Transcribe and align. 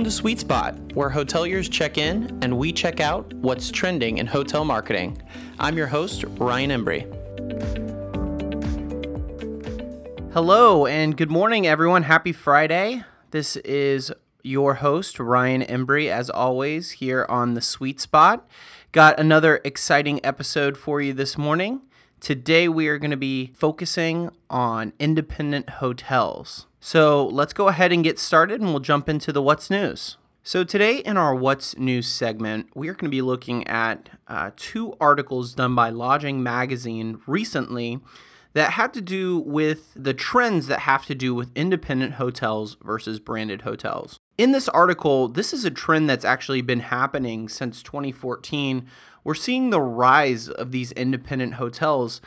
Welcome 0.00 0.10
to 0.12 0.16
Sweet 0.16 0.40
Spot, 0.40 0.74
where 0.94 1.10
hoteliers 1.10 1.70
check 1.70 1.98
in 1.98 2.38
and 2.40 2.56
we 2.56 2.72
check 2.72 3.00
out 3.00 3.34
what's 3.34 3.70
trending 3.70 4.16
in 4.16 4.26
hotel 4.26 4.64
marketing. 4.64 5.20
I'm 5.58 5.76
your 5.76 5.88
host, 5.88 6.24
Ryan 6.38 6.70
Embry. 6.70 7.02
Hello 10.32 10.86
and 10.86 11.14
good 11.18 11.30
morning, 11.30 11.66
everyone. 11.66 12.04
Happy 12.04 12.32
Friday. 12.32 13.04
This 13.30 13.56
is 13.56 14.10
your 14.42 14.76
host, 14.76 15.20
Ryan 15.20 15.60
Embry, 15.60 16.08
as 16.08 16.30
always, 16.30 16.92
here 16.92 17.26
on 17.28 17.52
the 17.52 17.60
Sweet 17.60 18.00
Spot. 18.00 18.48
Got 18.92 19.20
another 19.20 19.60
exciting 19.64 20.24
episode 20.24 20.78
for 20.78 21.02
you 21.02 21.12
this 21.12 21.36
morning. 21.36 21.82
Today, 22.20 22.68
we 22.68 22.86
are 22.88 22.98
going 22.98 23.10
to 23.12 23.16
be 23.16 23.50
focusing 23.54 24.30
on 24.50 24.92
independent 24.98 25.70
hotels. 25.70 26.66
So 26.78 27.26
let's 27.26 27.54
go 27.54 27.68
ahead 27.68 27.92
and 27.92 28.04
get 28.04 28.18
started 28.18 28.60
and 28.60 28.70
we'll 28.70 28.80
jump 28.80 29.08
into 29.08 29.32
the 29.32 29.40
What's 29.40 29.70
News. 29.70 30.18
So, 30.42 30.62
today 30.62 30.98
in 30.98 31.16
our 31.16 31.34
What's 31.34 31.78
News 31.78 32.08
segment, 32.08 32.68
we 32.74 32.88
are 32.88 32.94
going 32.94 33.10
to 33.10 33.16
be 33.16 33.22
looking 33.22 33.66
at 33.66 34.10
uh, 34.28 34.50
two 34.56 34.94
articles 35.00 35.54
done 35.54 35.74
by 35.74 35.88
Lodging 35.88 36.42
Magazine 36.42 37.20
recently 37.26 38.00
that 38.52 38.72
had 38.72 38.92
to 38.94 39.00
do 39.00 39.38
with 39.38 39.92
the 39.96 40.14
trends 40.14 40.66
that 40.66 40.80
have 40.80 41.06
to 41.06 41.14
do 41.14 41.34
with 41.34 41.50
independent 41.54 42.14
hotels 42.14 42.76
versus 42.82 43.18
branded 43.18 43.62
hotels. 43.62 44.18
In 44.36 44.52
this 44.52 44.68
article, 44.68 45.28
this 45.28 45.52
is 45.52 45.64
a 45.64 45.70
trend 45.70 46.08
that's 46.10 46.24
actually 46.24 46.62
been 46.62 46.80
happening 46.80 47.48
since 47.48 47.82
2014. 47.82 48.86
We're 49.30 49.34
seeing 49.36 49.70
the 49.70 49.80
rise 49.80 50.48
of 50.48 50.72
these 50.72 50.90
independent 50.90 51.54
hotels 51.54 52.20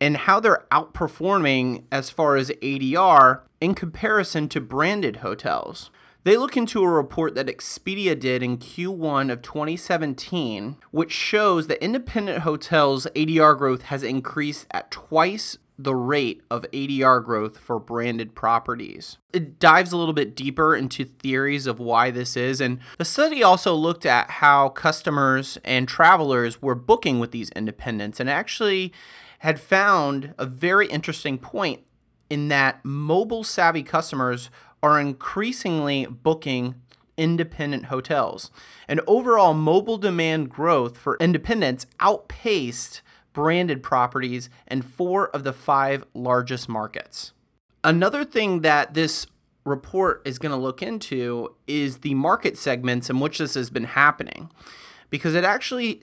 and 0.00 0.16
how 0.16 0.40
they're 0.40 0.64
outperforming 0.72 1.84
as 1.92 2.08
far 2.08 2.36
as 2.36 2.48
ADR 2.48 3.42
in 3.60 3.74
comparison 3.74 4.48
to 4.48 4.60
branded 4.62 5.16
hotels. 5.16 5.90
They 6.24 6.38
look 6.38 6.56
into 6.56 6.82
a 6.82 6.88
report 6.88 7.34
that 7.34 7.48
Expedia 7.48 8.18
did 8.18 8.42
in 8.42 8.56
Q1 8.56 9.30
of 9.30 9.42
2017, 9.42 10.78
which 10.92 11.12
shows 11.12 11.66
that 11.66 11.84
independent 11.84 12.38
hotels' 12.38 13.06
ADR 13.14 13.58
growth 13.58 13.82
has 13.82 14.02
increased 14.02 14.66
at 14.70 14.90
twice 14.90 15.58
the 15.78 15.94
rate 15.94 16.42
of 16.50 16.64
ADR 16.72 17.22
growth 17.24 17.58
for 17.58 17.78
branded 17.78 18.34
properties. 18.34 19.18
It 19.32 19.58
dives 19.58 19.92
a 19.92 19.96
little 19.96 20.14
bit 20.14 20.34
deeper 20.34 20.74
into 20.74 21.04
theories 21.04 21.66
of 21.66 21.78
why 21.78 22.10
this 22.10 22.36
is, 22.36 22.60
and 22.60 22.78
the 22.98 23.04
study 23.04 23.42
also 23.42 23.74
looked 23.74 24.06
at 24.06 24.30
how 24.30 24.70
customers 24.70 25.58
and 25.64 25.86
travelers 25.86 26.62
were 26.62 26.74
booking 26.74 27.18
with 27.18 27.30
these 27.30 27.50
independents 27.50 28.20
and 28.20 28.30
actually 28.30 28.92
had 29.40 29.60
found 29.60 30.34
a 30.38 30.46
very 30.46 30.86
interesting 30.86 31.38
point 31.38 31.82
in 32.30 32.48
that 32.48 32.84
mobile 32.84 33.44
savvy 33.44 33.82
customers 33.82 34.50
are 34.82 35.00
increasingly 35.00 36.06
booking 36.06 36.74
independent 37.16 37.86
hotels. 37.86 38.50
And 38.88 39.00
overall 39.06 39.54
mobile 39.54 39.98
demand 39.98 40.50
growth 40.50 40.98
for 40.98 41.16
independents 41.18 41.86
outpaced 42.00 43.02
branded 43.36 43.82
properties 43.82 44.48
in 44.66 44.80
four 44.80 45.28
of 45.28 45.44
the 45.44 45.52
five 45.52 46.02
largest 46.14 46.70
markets. 46.70 47.34
Another 47.84 48.24
thing 48.24 48.62
that 48.62 48.94
this 48.94 49.26
report 49.66 50.22
is 50.24 50.38
going 50.38 50.52
to 50.52 50.56
look 50.56 50.80
into 50.80 51.54
is 51.66 51.98
the 51.98 52.14
market 52.14 52.56
segments 52.56 53.10
in 53.10 53.20
which 53.20 53.36
this 53.36 53.52
has 53.52 53.68
been 53.68 53.84
happening 53.84 54.50
because 55.10 55.34
it 55.34 55.44
actually 55.44 56.00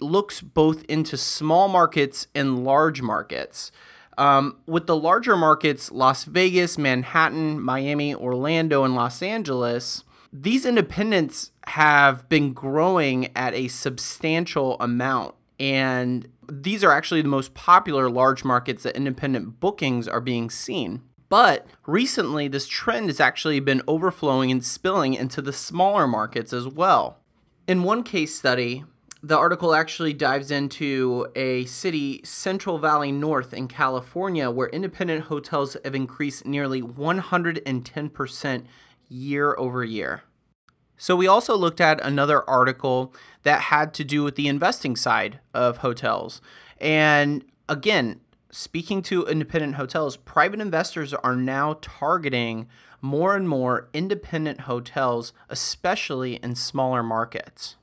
looks 0.00 0.40
both 0.40 0.82
into 0.84 1.18
small 1.18 1.68
markets 1.68 2.28
and 2.34 2.64
large 2.64 3.02
markets. 3.02 3.70
Um, 4.16 4.56
with 4.66 4.86
the 4.86 4.96
larger 4.96 5.36
markets, 5.36 5.92
Las 5.92 6.24
Vegas, 6.24 6.78
Manhattan, 6.78 7.60
Miami, 7.60 8.14
Orlando, 8.14 8.84
and 8.84 8.94
Los 8.94 9.20
Angeles, 9.20 10.02
these 10.32 10.64
independents 10.64 11.50
have 11.66 12.26
been 12.30 12.54
growing 12.54 13.36
at 13.36 13.52
a 13.52 13.68
substantial 13.68 14.78
amount. 14.80 15.34
And 15.60 16.26
these 16.50 16.82
are 16.82 16.90
actually 16.90 17.20
the 17.20 17.28
most 17.28 17.52
popular 17.52 18.08
large 18.10 18.44
markets 18.44 18.82
that 18.82 18.96
independent 18.96 19.60
bookings 19.60 20.08
are 20.08 20.20
being 20.20 20.48
seen. 20.48 21.02
But 21.28 21.66
recently, 21.86 22.48
this 22.48 22.66
trend 22.66 23.06
has 23.06 23.20
actually 23.20 23.60
been 23.60 23.82
overflowing 23.86 24.50
and 24.50 24.64
spilling 24.64 25.14
into 25.14 25.42
the 25.42 25.52
smaller 25.52 26.08
markets 26.08 26.52
as 26.52 26.66
well. 26.66 27.18
In 27.68 27.84
one 27.84 28.02
case 28.02 28.34
study, 28.34 28.84
the 29.22 29.36
article 29.36 29.74
actually 29.74 30.14
dives 30.14 30.50
into 30.50 31.26
a 31.36 31.66
city, 31.66 32.22
Central 32.24 32.78
Valley 32.78 33.12
North 33.12 33.52
in 33.52 33.68
California, 33.68 34.50
where 34.50 34.68
independent 34.68 35.24
hotels 35.24 35.76
have 35.84 35.94
increased 35.94 36.46
nearly 36.46 36.80
110% 36.80 38.64
year 39.08 39.54
over 39.58 39.84
year. 39.84 40.22
So, 41.02 41.16
we 41.16 41.26
also 41.26 41.56
looked 41.56 41.80
at 41.80 41.98
another 42.04 42.48
article 42.48 43.14
that 43.42 43.62
had 43.62 43.94
to 43.94 44.04
do 44.04 44.22
with 44.22 44.34
the 44.34 44.48
investing 44.48 44.96
side 44.96 45.40
of 45.54 45.78
hotels. 45.78 46.42
And 46.78 47.42
again, 47.70 48.20
speaking 48.50 49.00
to 49.04 49.24
independent 49.24 49.76
hotels, 49.76 50.18
private 50.18 50.60
investors 50.60 51.14
are 51.14 51.34
now 51.34 51.78
targeting 51.80 52.68
more 53.00 53.34
and 53.34 53.48
more 53.48 53.88
independent 53.94 54.62
hotels, 54.62 55.32
especially 55.48 56.34
in 56.42 56.54
smaller 56.54 57.02
markets. 57.02 57.76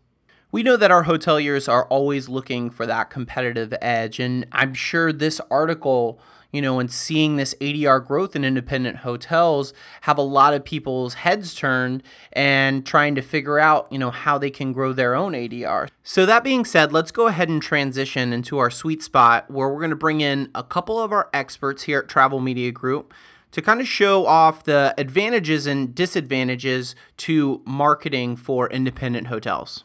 We 0.52 0.64
know 0.64 0.78
that 0.78 0.92
our 0.92 1.04
hoteliers 1.04 1.72
are 1.72 1.86
always 1.86 2.30
looking 2.30 2.70
for 2.70 2.86
that 2.86 3.10
competitive 3.10 3.74
edge, 3.82 4.20
and 4.20 4.46
I'm 4.52 4.74
sure 4.74 5.12
this 5.12 5.42
article 5.52 6.20
you 6.52 6.62
know, 6.62 6.80
and 6.80 6.92
seeing 6.92 7.36
this 7.36 7.54
ADR 7.60 8.06
growth 8.06 8.36
in 8.36 8.46
independent 8.46 8.98
hotels 8.98 9.74
have 10.02 10.18
a 10.18 10.24
lot 10.24 10.54
of 10.54 10.64
people's 10.64 11.16
heads 11.16 11.54
turned 11.54 12.04
and 12.34 12.86
trying 12.86 13.16
to 13.16 13.22
figure 13.22 13.60
out, 13.60 13.88
you 13.92 14.00
know, 14.00 14.12
how 14.12 14.38
they 14.38 14.50
can 14.50 14.72
grow 14.72 14.94
their 14.94 15.14
own 15.14 15.34
ADR. 15.34 15.90
So, 16.04 16.26
that 16.26 16.44
being 16.44 16.66
said, 16.66 16.94
let's 16.94 17.12
go 17.12 17.28
ahead 17.28 17.50
and 17.50 17.62
transition 17.62 18.32
into 18.32 18.58
our 18.58 18.72
sweet 18.72 19.04
spot 19.04 19.52
where 19.52 19.70
we're 19.70 19.80
going 19.80 19.90
to 19.90 19.96
bring 19.96 20.22
in 20.22 20.50
a 20.56 20.64
couple 20.64 21.00
of 21.00 21.12
our 21.12 21.30
experts 21.34 21.84
here 21.84 22.00
at 22.00 22.08
Travel 22.08 22.40
Media 22.40 22.72
Group 22.72 23.14
to 23.52 23.62
kind 23.62 23.80
of 23.80 23.88
show 23.88 24.26
off 24.26 24.64
the 24.64 24.94
advantages 24.98 25.68
and 25.68 25.94
disadvantages 25.94 26.96
to 27.18 27.62
marketing 27.66 28.36
for 28.36 28.70
independent 28.70 29.28
hotels. 29.28 29.84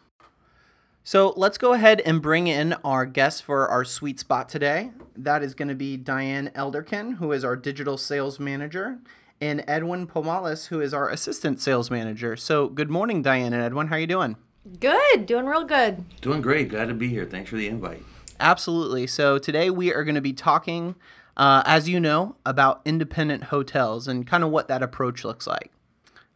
So 1.05 1.35
let's 1.37 1.59
go 1.59 1.73
ahead 1.73 2.01
and 2.03 2.23
bring 2.23 2.47
in 2.47 2.75
our 2.85 3.05
guest 3.07 3.43
for 3.43 3.67
our 3.69 3.85
sweet 3.85 4.21
spot 4.21 4.49
today. 4.49 4.93
That 5.17 5.43
is 5.43 5.53
going 5.53 5.69
to 5.69 5.75
be 5.75 5.97
Diane 5.97 6.53
Elderkin, 6.55 7.17
who 7.17 7.33
is 7.33 7.45
our 7.45 7.57
digital 7.57 7.99
sales 7.99 8.39
manager, 8.39 9.01
and 9.41 9.65
Edwin 9.67 10.07
Pomales, 10.07 10.69
who 10.69 10.81
is 10.81 10.95
our 10.95 11.09
assistant 11.09 11.61
sales 11.61 11.91
manager. 11.91 12.37
So 12.37 12.69
good 12.69 12.89
morning, 12.89 13.21
Diane 13.21 13.53
and 13.53 13.61
Edwin. 13.61 13.89
How 13.89 13.97
are 13.97 13.99
you 13.99 14.07
doing? 14.07 14.37
Good, 14.79 15.27
doing 15.27 15.47
real 15.47 15.65
good. 15.65 16.05
Doing 16.21 16.41
great. 16.41 16.69
Glad 16.69 16.87
to 16.87 16.95
be 16.95 17.09
here. 17.09 17.25
Thanks 17.25 17.51
for 17.51 17.57
the 17.57 17.67
invite. 17.67 18.05
Absolutely. 18.39 19.09
So 19.09 19.39
today 19.39 19.71
we 19.71 19.93
are 19.93 20.05
going 20.05 20.15
to 20.15 20.21
be 20.21 20.33
talking, 20.33 20.95
uh, 21.37 21.65
as 21.67 21.89
you 21.89 21.99
know, 21.99 22.37
about 22.47 22.81
independent 22.85 23.45
hotels 23.45 24.07
and 24.07 24.25
kind 24.25 24.45
of 24.45 24.51
what 24.51 24.69
that 24.69 24.85
approach 24.85 25.25
looks 25.25 25.49
like. 25.49 25.73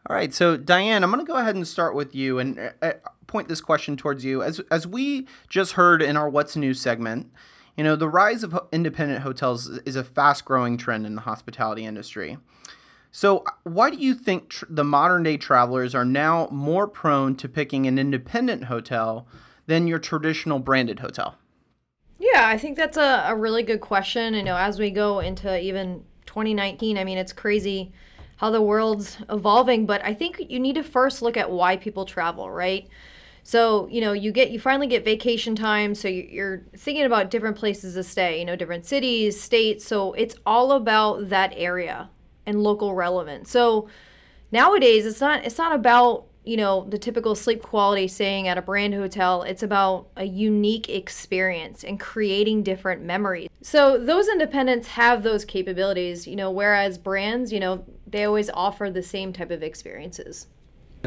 All 0.09 0.15
right. 0.15 0.33
So 0.33 0.57
Diane, 0.57 1.05
I'm 1.05 1.11
going 1.11 1.25
to 1.25 1.29
go 1.29 1.37
ahead 1.37 1.55
and 1.55 1.65
start 1.65 1.95
with 1.95 2.13
you. 2.13 2.39
And 2.39 2.59
uh, 2.59 2.71
uh 2.81 2.91
point 3.27 3.47
this 3.47 3.61
question 3.61 3.97
towards 3.97 4.25
you. 4.25 4.41
As 4.41 4.59
as 4.71 4.87
we 4.87 5.27
just 5.49 5.73
heard 5.73 6.01
in 6.01 6.17
our 6.17 6.29
What's 6.29 6.55
New 6.55 6.73
segment, 6.73 7.31
you 7.75 7.83
know, 7.83 7.95
the 7.95 8.09
rise 8.09 8.43
of 8.43 8.57
independent 8.71 9.21
hotels 9.21 9.69
is 9.85 9.95
a 9.95 10.03
fast-growing 10.03 10.77
trend 10.77 11.05
in 11.05 11.15
the 11.15 11.21
hospitality 11.21 11.85
industry. 11.85 12.37
So, 13.11 13.43
why 13.63 13.89
do 13.89 13.97
you 13.97 14.13
think 14.13 14.49
tr- 14.49 14.65
the 14.69 14.83
modern 14.83 15.23
day 15.23 15.37
travelers 15.37 15.95
are 15.95 16.05
now 16.05 16.47
more 16.51 16.87
prone 16.87 17.35
to 17.37 17.47
picking 17.47 17.85
an 17.85 17.97
independent 17.97 18.65
hotel 18.65 19.27
than 19.67 19.87
your 19.87 19.99
traditional 19.99 20.59
branded 20.59 20.99
hotel? 20.99 21.35
Yeah, 22.19 22.47
I 22.47 22.57
think 22.57 22.77
that's 22.77 22.97
a, 22.97 23.25
a 23.27 23.35
really 23.35 23.63
good 23.63 23.81
question. 23.81 24.33
You 24.33 24.43
know, 24.43 24.57
as 24.57 24.79
we 24.79 24.89
go 24.89 25.19
into 25.19 25.59
even 25.59 26.03
2019, 26.25 26.97
I 26.97 27.03
mean, 27.03 27.17
it's 27.17 27.33
crazy 27.33 27.93
how 28.37 28.49
the 28.49 28.61
world's 28.61 29.17
evolving, 29.29 29.85
but 29.85 30.03
I 30.03 30.13
think 30.13 30.39
you 30.49 30.59
need 30.59 30.75
to 30.75 30.83
first 30.83 31.21
look 31.21 31.37
at 31.37 31.49
why 31.49 31.77
people 31.77 32.05
travel, 32.05 32.49
right? 32.49 32.87
So, 33.47 33.87
you 33.89 34.01
know, 34.01 34.11
you 34.11 34.33
get 34.33 34.51
you 34.51 34.59
finally 34.59 34.87
get 34.87 35.05
vacation 35.05 35.55
time, 35.55 35.95
so 35.95 36.09
you're 36.09 36.63
thinking 36.75 37.05
about 37.05 37.31
different 37.31 37.55
places 37.55 37.93
to 37.93 38.03
stay, 38.03 38.39
you 38.39 38.45
know, 38.45 38.57
different 38.57 38.85
cities, 38.85 39.39
states. 39.41 39.85
So, 39.85 40.11
it's 40.11 40.35
all 40.45 40.73
about 40.73 41.29
that 41.29 41.53
area 41.55 42.09
and 42.45 42.61
local 42.61 42.93
relevance. 42.93 43.49
So, 43.49 43.87
nowadays 44.51 45.05
it's 45.05 45.21
not 45.21 45.45
it's 45.45 45.57
not 45.57 45.73
about 45.73 46.25
you 46.43 46.57
know 46.57 46.85
the 46.89 46.97
typical 46.97 47.35
sleep 47.35 47.61
quality 47.61 48.05
staying 48.05 48.49
at 48.49 48.57
a 48.57 48.61
brand 48.61 48.93
hotel 48.93 49.43
it's 49.43 49.63
about 49.63 50.07
a 50.17 50.25
unique 50.25 50.89
experience 50.89 51.85
and 51.85 51.99
creating 51.99 52.63
different 52.63 53.01
memories 53.01 53.49
so 53.61 53.97
those 53.97 54.27
independents 54.29 54.87
have 54.87 55.23
those 55.23 55.43
capabilities 55.43 56.25
you 56.25 56.35
know 56.35 56.51
whereas 56.51 56.97
brands 56.97 57.51
you 57.51 57.59
know 57.59 57.83
they 58.05 58.23
always 58.23 58.49
offer 58.49 58.89
the 58.89 59.03
same 59.03 59.33
type 59.33 59.51
of 59.51 59.63
experiences 59.63 60.47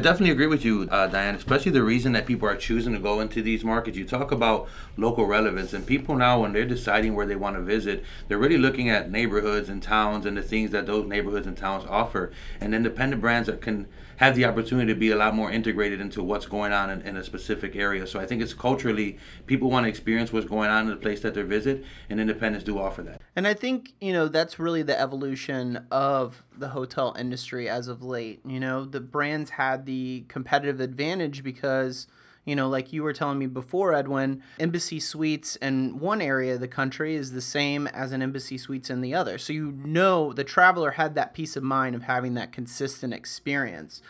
I 0.01 0.03
definitely 0.03 0.31
agree 0.31 0.47
with 0.47 0.65
you, 0.65 0.87
uh, 0.89 1.05
Diane, 1.05 1.35
especially 1.35 1.73
the 1.73 1.83
reason 1.83 2.13
that 2.13 2.25
people 2.25 2.49
are 2.49 2.55
choosing 2.55 2.93
to 2.93 2.99
go 2.99 3.19
into 3.19 3.43
these 3.43 3.63
markets. 3.63 3.95
You 3.95 4.03
talk 4.03 4.31
about 4.31 4.67
local 4.97 5.27
relevance, 5.27 5.73
and 5.73 5.85
people 5.85 6.15
now, 6.15 6.41
when 6.41 6.53
they're 6.53 6.65
deciding 6.65 7.13
where 7.13 7.27
they 7.27 7.35
want 7.35 7.55
to 7.55 7.61
visit, 7.61 8.03
they're 8.27 8.39
really 8.39 8.57
looking 8.57 8.89
at 8.89 9.11
neighborhoods 9.11 9.69
and 9.69 9.79
towns 9.83 10.25
and 10.25 10.35
the 10.35 10.41
things 10.41 10.71
that 10.71 10.87
those 10.87 11.07
neighborhoods 11.07 11.45
and 11.45 11.55
towns 11.55 11.85
offer. 11.87 12.31
And 12.59 12.73
independent 12.73 13.21
brands 13.21 13.45
that 13.45 13.61
can 13.61 13.85
have 14.21 14.35
the 14.35 14.45
opportunity 14.45 14.93
to 14.93 14.99
be 14.99 15.09
a 15.09 15.15
lot 15.15 15.33
more 15.33 15.51
integrated 15.51 15.99
into 15.99 16.21
what's 16.21 16.45
going 16.45 16.71
on 16.71 16.91
in, 16.91 17.01
in, 17.01 17.17
a 17.17 17.23
specific 17.23 17.75
area. 17.75 18.05
So 18.05 18.19
I 18.19 18.27
think 18.27 18.41
it's 18.43 18.53
culturally, 18.53 19.17
people 19.47 19.71
want 19.71 19.85
to 19.85 19.89
experience 19.89 20.31
what's 20.31 20.45
going 20.45 20.69
on 20.69 20.83
in 20.83 20.91
the 20.91 20.95
place 20.95 21.21
that 21.21 21.33
they 21.33 21.41
visit, 21.41 21.83
and 22.07 22.19
independents 22.19 22.63
do 22.63 22.77
offer 22.77 23.01
that. 23.01 23.19
And 23.35 23.47
I 23.47 23.55
think, 23.55 23.93
you 23.99 24.13
know, 24.13 24.27
that's 24.27 24.59
really 24.59 24.83
the 24.83 24.99
evolution 24.99 25.87
of 25.89 26.43
the 26.55 26.69
hotel 26.69 27.15
industry 27.17 27.67
as 27.67 27.87
of 27.87 28.03
late. 28.03 28.41
You 28.45 28.59
know, 28.59 28.85
the 28.85 28.99
brands 29.01 29.49
had 29.49 29.87
the 29.87 30.25
competitive 30.27 30.79
advantage 30.79 31.43
because– 31.43 32.07
you 32.45 32.55
know, 32.55 32.67
like 32.67 32.91
you 32.91 33.03
were 33.03 33.13
telling 33.13 33.37
me 33.37 33.45
before, 33.45 33.93
Edwin, 33.93 34.41
Embassy 34.59 34.99
Suites 34.99 35.55
in 35.57 35.99
one 35.99 36.21
area 36.21 36.55
of 36.55 36.59
the 36.59 36.67
country 36.67 37.15
is 37.15 37.33
the 37.33 37.41
same 37.41 37.87
as 37.87 38.11
an 38.11 38.21
Embassy 38.21 38.57
Suites 38.57 38.89
in 38.89 39.01
the 39.01 39.13
other. 39.13 39.37
So 39.37 39.53
you 39.53 39.71
know 39.71 40.33
the 40.33 40.43
traveler 40.43 40.91
had 40.91 41.13
that 41.15 41.33
peace 41.33 41.55
of 41.55 41.63
mind 41.63 41.95
of 41.95 42.03
having 42.03 42.33
that 42.35 42.51
consistent 42.51 43.13
experience. 43.13 44.01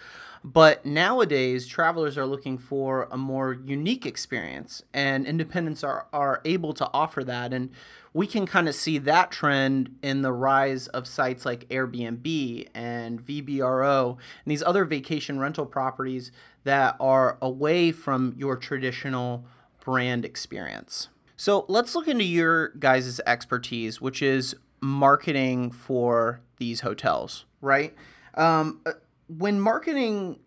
But 0.43 0.85
nowadays, 0.85 1.67
travelers 1.67 2.17
are 2.17 2.25
looking 2.25 2.57
for 2.57 3.07
a 3.11 3.17
more 3.17 3.53
unique 3.53 4.07
experience, 4.07 4.83
and 4.91 5.27
independents 5.27 5.83
are, 5.83 6.07
are 6.11 6.41
able 6.45 6.73
to 6.73 6.89
offer 6.93 7.23
that. 7.23 7.53
And 7.53 7.69
we 8.13 8.25
can 8.25 8.47
kind 8.47 8.67
of 8.67 8.73
see 8.73 8.97
that 8.99 9.31
trend 9.31 9.95
in 10.01 10.23
the 10.23 10.33
rise 10.33 10.87
of 10.87 11.07
sites 11.07 11.45
like 11.45 11.69
Airbnb 11.69 12.67
and 12.73 13.25
VRBO 13.25 14.09
and 14.09 14.51
these 14.51 14.63
other 14.63 14.83
vacation 14.83 15.39
rental 15.39 15.65
properties 15.65 16.31
that 16.63 16.95
are 16.99 17.37
away 17.41 17.91
from 17.91 18.33
your 18.35 18.57
traditional 18.57 19.45
brand 19.83 20.25
experience. 20.25 21.09
So 21.37 21.65
let's 21.67 21.95
look 21.95 22.07
into 22.07 22.23
your 22.23 22.69
guys' 22.69 23.21
expertise, 23.25 24.01
which 24.01 24.21
is 24.21 24.55
marketing 24.81 25.71
for 25.71 26.41
these 26.57 26.81
hotels, 26.81 27.45
right? 27.61 27.95
Um, 28.35 28.81
uh, 28.85 28.93
when 29.37 29.59
marketing 29.59 30.39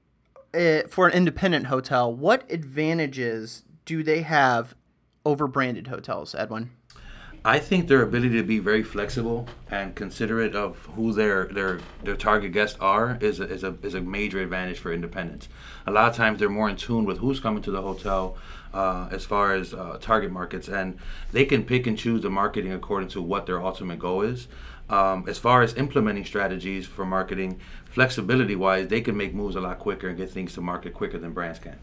uh, 0.53 0.83
for 0.89 1.07
an 1.07 1.13
independent 1.15 1.67
hotel, 1.67 2.13
what 2.13 2.51
advantages 2.51 3.65
do 3.85 4.03
they 4.03 4.23
have 4.23 4.75
over 5.25 5.47
branded 5.47 5.89
hotels, 5.89 6.35
Edwin? 6.35 6.71
I 7.47 7.59
think 7.59 7.89
their 7.89 8.01
ability 8.01 8.39
to 8.39 8.43
be 8.43 8.59
very 8.59 8.83
flexible 8.83 9.47
and 9.71 9.95
considerate 9.95 10.55
of 10.55 10.79
who 10.97 11.13
their 11.13 11.45
their 11.49 11.81
their 12.03 12.17
target 12.17 12.53
guests 12.53 12.79
are 12.81 13.19
is 13.21 13.39
a, 13.39 13.45
is 13.45 13.63
a 13.63 13.77
is 13.83 13.95
a 13.95 14.01
major 14.01 14.41
advantage 14.41 14.79
for 14.79 14.95
independents. 14.95 15.49
A 15.87 15.91
lot 15.91 16.09
of 16.09 16.17
times 16.17 16.39
they're 16.39 16.49
more 16.49 16.71
in 16.71 16.77
tune 16.77 17.05
with 17.05 17.19
who's 17.19 17.41
coming 17.41 17.63
to 17.65 17.71
the 17.71 17.83
hotel 17.83 18.39
uh, 18.73 19.09
as 19.11 19.27
far 19.27 19.55
as 19.55 19.75
uh, 19.75 19.99
target 20.01 20.31
markets, 20.31 20.69
and 20.69 20.99
they 21.33 21.45
can 21.45 21.65
pick 21.65 21.87
and 21.87 21.99
choose 21.99 22.23
the 22.23 22.31
marketing 22.31 22.73
according 22.73 23.11
to 23.11 23.21
what 23.21 23.45
their 23.45 23.63
ultimate 23.63 23.99
goal 23.99 24.23
is. 24.23 24.49
Um, 24.91 25.25
as 25.29 25.39
far 25.39 25.63
as 25.63 25.75
implementing 25.75 26.25
strategies 26.25 26.87
for 26.87 27.07
marketing, 27.07 27.61
flexibility 27.87 28.55
wise, 28.55 28.89
they 28.89 29.01
can 29.01 29.17
make 29.17 29.35
moves 29.35 29.57
a 29.57 29.61
lot 29.61 29.79
quicker 29.79 30.09
and 30.09 30.17
get 30.17 30.31
things 30.31 30.53
to 30.55 30.61
market 30.61 30.93
quicker 30.93 31.19
than 31.19 31.33
brands 31.33 31.59
can. 31.59 31.79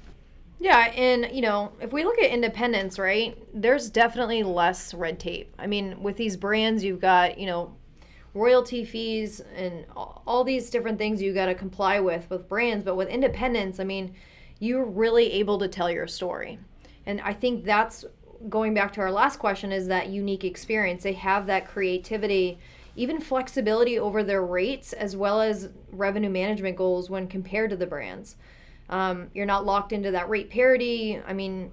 Yeah, 0.59 0.91
and 0.95 1.27
you 1.33 1.41
know, 1.41 1.71
if 1.81 1.91
we 1.91 2.03
look 2.03 2.19
at 2.19 2.29
independence, 2.29 2.99
right, 2.99 3.35
there's 3.51 3.89
definitely 3.89 4.43
less 4.43 4.93
red 4.93 5.19
tape. 5.19 5.55
I 5.57 5.65
mean, 5.65 6.03
with 6.03 6.17
these 6.17 6.37
brands, 6.37 6.83
you've 6.83 6.99
got, 7.01 7.39
you 7.39 7.47
know, 7.47 7.75
royalty 8.35 8.85
fees 8.85 9.41
and 9.55 9.85
all 9.95 10.43
these 10.43 10.69
different 10.69 10.99
things 10.99 11.21
you 11.21 11.33
got 11.33 11.47
to 11.47 11.55
comply 11.55 11.99
with 11.99 12.29
with 12.29 12.47
brands, 12.47 12.83
but 12.83 12.95
with 12.95 13.09
independence, 13.09 13.79
I 13.79 13.83
mean, 13.83 14.13
you're 14.59 14.85
really 14.85 15.31
able 15.33 15.57
to 15.57 15.67
tell 15.67 15.89
your 15.89 16.05
story. 16.05 16.59
And 17.07 17.19
I 17.21 17.33
think 17.33 17.65
that's 17.65 18.05
going 18.47 18.75
back 18.75 18.93
to 18.93 19.01
our 19.01 19.11
last 19.11 19.39
question 19.39 19.71
is 19.71 19.87
that 19.87 20.09
unique 20.09 20.43
experience. 20.43 21.03
They 21.03 21.13
have 21.13 21.47
that 21.47 21.67
creativity, 21.67 22.59
even 22.95 23.19
flexibility 23.19 23.97
over 23.97 24.23
their 24.23 24.43
rates 24.43 24.93
as 24.93 25.15
well 25.15 25.41
as 25.41 25.69
revenue 25.91 26.29
management 26.29 26.75
goals 26.75 27.09
when 27.09 27.27
compared 27.27 27.69
to 27.69 27.75
the 27.75 27.87
brands. 27.87 28.35
Um, 28.89 29.29
you're 29.33 29.45
not 29.45 29.65
locked 29.65 29.93
into 29.93 30.11
that 30.11 30.29
rate 30.29 30.49
parity. 30.49 31.19
I 31.25 31.33
mean, 31.33 31.71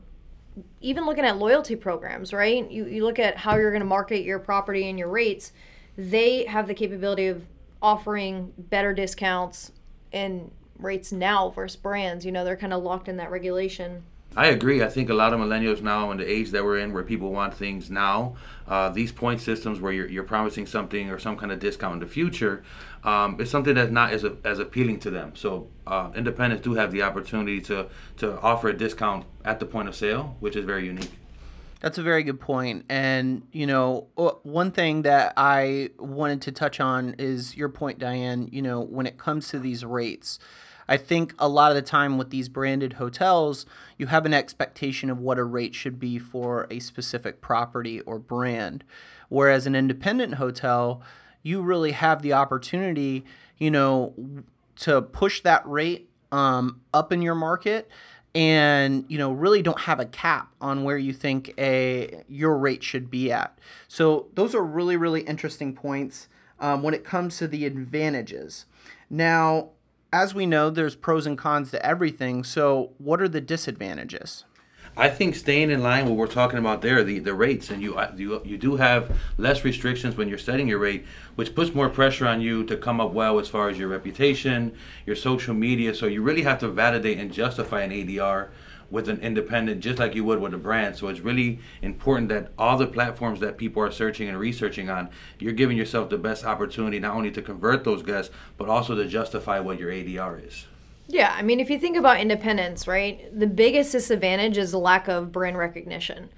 even 0.80 1.04
looking 1.04 1.24
at 1.24 1.36
loyalty 1.36 1.76
programs, 1.76 2.32
right? 2.32 2.70
You, 2.70 2.86
you 2.86 3.04
look 3.04 3.18
at 3.18 3.36
how 3.36 3.56
you're 3.56 3.70
going 3.70 3.80
to 3.80 3.86
market 3.86 4.22
your 4.22 4.38
property 4.38 4.88
and 4.88 4.98
your 4.98 5.08
rates, 5.08 5.52
they 5.96 6.44
have 6.44 6.68
the 6.68 6.74
capability 6.74 7.26
of 7.26 7.44
offering 7.82 8.52
better 8.56 8.92
discounts 8.92 9.72
and 10.12 10.50
rates 10.78 11.12
now 11.12 11.50
versus 11.50 11.76
brands. 11.76 12.24
You 12.24 12.32
know, 12.32 12.44
they're 12.44 12.56
kind 12.56 12.72
of 12.72 12.82
locked 12.82 13.08
in 13.08 13.16
that 13.16 13.30
regulation. 13.30 14.04
I 14.36 14.48
agree. 14.48 14.84
I 14.84 14.88
think 14.88 15.08
a 15.08 15.14
lot 15.14 15.32
of 15.32 15.40
millennials 15.40 15.82
now, 15.82 16.12
in 16.12 16.19
the 16.19 16.30
age 16.30 16.50
that 16.50 16.62
we're 16.62 16.78
in, 16.78 16.92
where 16.92 17.02
people 17.02 17.32
want 17.32 17.54
things 17.54 17.90
now, 17.90 18.36
uh, 18.69 18.88
these 18.88 19.10
point 19.10 19.40
systems 19.40 19.80
where 19.80 19.90
you're, 19.92 20.06
you're 20.06 20.22
promising 20.22 20.66
something 20.66 21.10
or 21.10 21.19
some 21.19 21.36
kind 21.36 21.50
of 21.50 21.58
discount 21.58 21.94
in 21.94 22.00
the 22.00 22.06
future, 22.06 22.62
um, 23.02 23.40
is 23.40 23.50
something 23.50 23.75
that's 23.75 23.90
not 23.90 24.12
as, 24.12 24.25
a, 24.25 24.36
as 24.44 24.58
appealing 24.58 25.00
to 25.00 25.10
them. 25.10 25.32
So 25.34 25.69
uh, 25.86 26.10
independents 26.14 26.62
do 26.62 26.75
have 26.75 26.92
the 26.92 27.02
opportunity 27.02 27.60
to 27.62 27.88
to 28.19 28.38
offer 28.40 28.69
a 28.69 28.76
discount 28.76 29.25
at 29.44 29.58
the 29.58 29.66
point 29.66 29.88
of 29.88 29.96
sale, 29.96 30.36
which 30.40 30.54
is 30.56 30.64
very 30.64 30.84
unique. 30.84 31.10
That's 31.80 31.98
a 31.98 32.02
very 32.02 32.25
good 32.25 32.40
point. 32.40 32.84
And, 32.88 33.46
you 33.52 33.66
know, 33.66 34.08
one 34.42 34.72
thing 34.72 35.02
that 35.02 35.32
I 35.36 35.90
wanted 35.98 36.42
to 36.42 36.52
touch 36.52 36.80
on 36.80 37.14
is 37.19 37.56
your 37.56 37.69
point, 37.69 37.98
Diane. 38.00 38.48
You 38.50 38.62
know, 38.62 38.80
when 38.80 39.06
it 39.06 39.16
comes 39.16 39.48
to 39.48 39.60
these 39.60 39.84
rates, 39.84 40.40
I 40.88 40.96
think 40.96 41.35
a 41.38 41.49
lot 41.49 41.70
of 41.70 41.75
the 41.75 41.82
time 41.82 42.17
with 42.17 42.31
these 42.31 42.49
branded 42.49 42.94
hotels, 42.94 43.67
you 43.99 44.06
have 44.06 44.25
an 44.25 44.32
expectation 44.32 45.11
of 45.11 45.19
what 45.19 45.38
a 45.38 45.44
rate 45.44 45.75
should 45.75 46.00
be 46.00 46.19
for 46.19 46.67
a 46.70 46.79
specific 46.79 47.40
property 47.40 48.00
or 48.00 48.19
brand. 48.19 48.85
Whereas 49.29 49.67
an 49.67 49.75
independent 49.75 50.35
hotel, 50.35 51.02
you 51.43 51.61
really 51.61 51.93
have 51.93 52.23
the 52.23 52.32
opportunity, 52.32 53.25
you 53.58 53.70
know, 53.70 54.14
to 54.76 55.02
push 55.02 55.43
that 55.43 55.67
rate 55.67 56.08
um, 56.32 56.81
up 56.94 57.12
in 57.12 57.23
your 57.23 57.35
market 57.35 57.90
and 58.35 59.05
you 59.08 59.17
know 59.17 59.32
really 59.32 59.62
don't 59.62 59.81
have 59.81 59.99
a 59.99 60.05
cap 60.05 60.52
on 60.61 60.85
where 60.85 60.99
you 60.99 61.12
think 61.12 61.52
a 61.58 62.23
your 62.29 62.58
rate 62.58 62.82
should 62.82 63.11
be 63.11 63.32
at 63.32 63.58
so 63.88 64.26
those 64.35 64.55
are 64.55 64.62
really 64.62 64.96
really 64.96 65.23
interesting 65.23 65.75
points 65.75 66.29
um, 66.61 66.82
when 66.82 66.93
it 66.93 67.05
comes 67.05 67.38
to 67.38 67.49
the 67.49 67.64
advantages 67.64 68.67
now 69.08 69.70
as 70.12 70.34
we 70.34 70.46
know, 70.46 70.70
there's 70.70 70.94
pros 70.94 71.26
and 71.26 71.37
cons 71.37 71.70
to 71.70 71.84
everything. 71.84 72.44
So, 72.44 72.93
what 72.99 73.20
are 73.20 73.28
the 73.28 73.40
disadvantages? 73.40 74.44
I 74.96 75.08
think 75.08 75.37
staying 75.37 75.70
in 75.70 75.82
line 75.82 76.06
what 76.06 76.16
we're 76.16 76.26
talking 76.26 76.58
about 76.58 76.82
there, 76.82 77.05
the, 77.05 77.20
the 77.20 77.34
rates, 77.34 77.70
and 77.70 77.81
you, 77.81 77.96
uh, 77.96 78.12
you 78.16 78.42
you 78.44 78.59
do 78.59 78.76
have 78.76 79.16
less 79.37 79.64
restrictions 79.64 80.16
when 80.16 80.28
you're 80.28 80.38
setting 80.38 80.66
your 80.66 80.80
rate, 80.80 81.06
which 81.37 81.54
puts 81.54 81.73
more 81.73 81.88
pressure 81.88 82.26
on 82.26 82.40
you 82.40 82.64
to 82.64 82.76
come 82.76 83.00
up 83.00 83.12
well 83.12 83.38
as 83.38 83.49
far 83.49 83.68
as 83.68 83.78
your 83.78 83.88
reputation, 83.88 84.75
your 85.06 85.14
social 85.14 85.54
media. 85.54 85.94
So 85.94 86.06
you 86.06 86.23
really 86.23 86.42
have 86.42 86.59
to 86.61 86.68
validate 86.68 87.18
and 87.18 87.32
justify 87.32 87.82
an 87.82 87.90
ADR 87.92 88.49
with 88.90 89.09
an 89.09 89.21
independent 89.21 89.80
just 89.80 89.99
like 89.99 90.14
you 90.14 90.25
would 90.25 90.40
with 90.40 90.54
a 90.54 90.59
brand. 90.59 90.97
So 90.97 91.09
it's 91.09 91.21
really 91.21 91.59
important 91.83 92.28
that 92.30 92.52
all 92.57 92.78
the 92.78 92.87
platforms 92.87 93.40
that 93.40 93.59
people 93.59 93.83
are 93.83 93.90
searching 93.90 94.28
and 94.28 94.38
researching 94.38 94.88
on, 94.88 95.11
you're 95.38 95.52
giving 95.52 95.76
yourself 95.76 96.09
the 96.09 96.18
best 96.18 96.45
opportunity 96.45 96.99
not 96.99 97.14
only 97.14 97.30
to 97.33 97.42
convert 97.42 97.85
those 97.85 98.02
guests, 98.02 98.33
but 98.57 98.68
also 98.68 98.95
to 98.95 99.07
justify 99.07 99.61
what 99.61 99.78
your 99.78 99.90
ADR 99.90 100.47
is. 100.47 100.66
Yeah, 101.07 101.35
I 101.37 101.42
mean, 101.42 101.59
if 101.59 101.71
you 101.71 101.78
think 101.78 101.97
about 101.97 102.21
independence, 102.21 102.87
right, 102.87 103.26
the 103.38 103.47
biggest 103.47 103.92
disadvantage 103.92 104.59
is 104.59 104.73
the 104.73 104.78
lack 104.78 105.09
of 105.09 105.33
brand 105.33 105.57
recognition. 105.57 106.28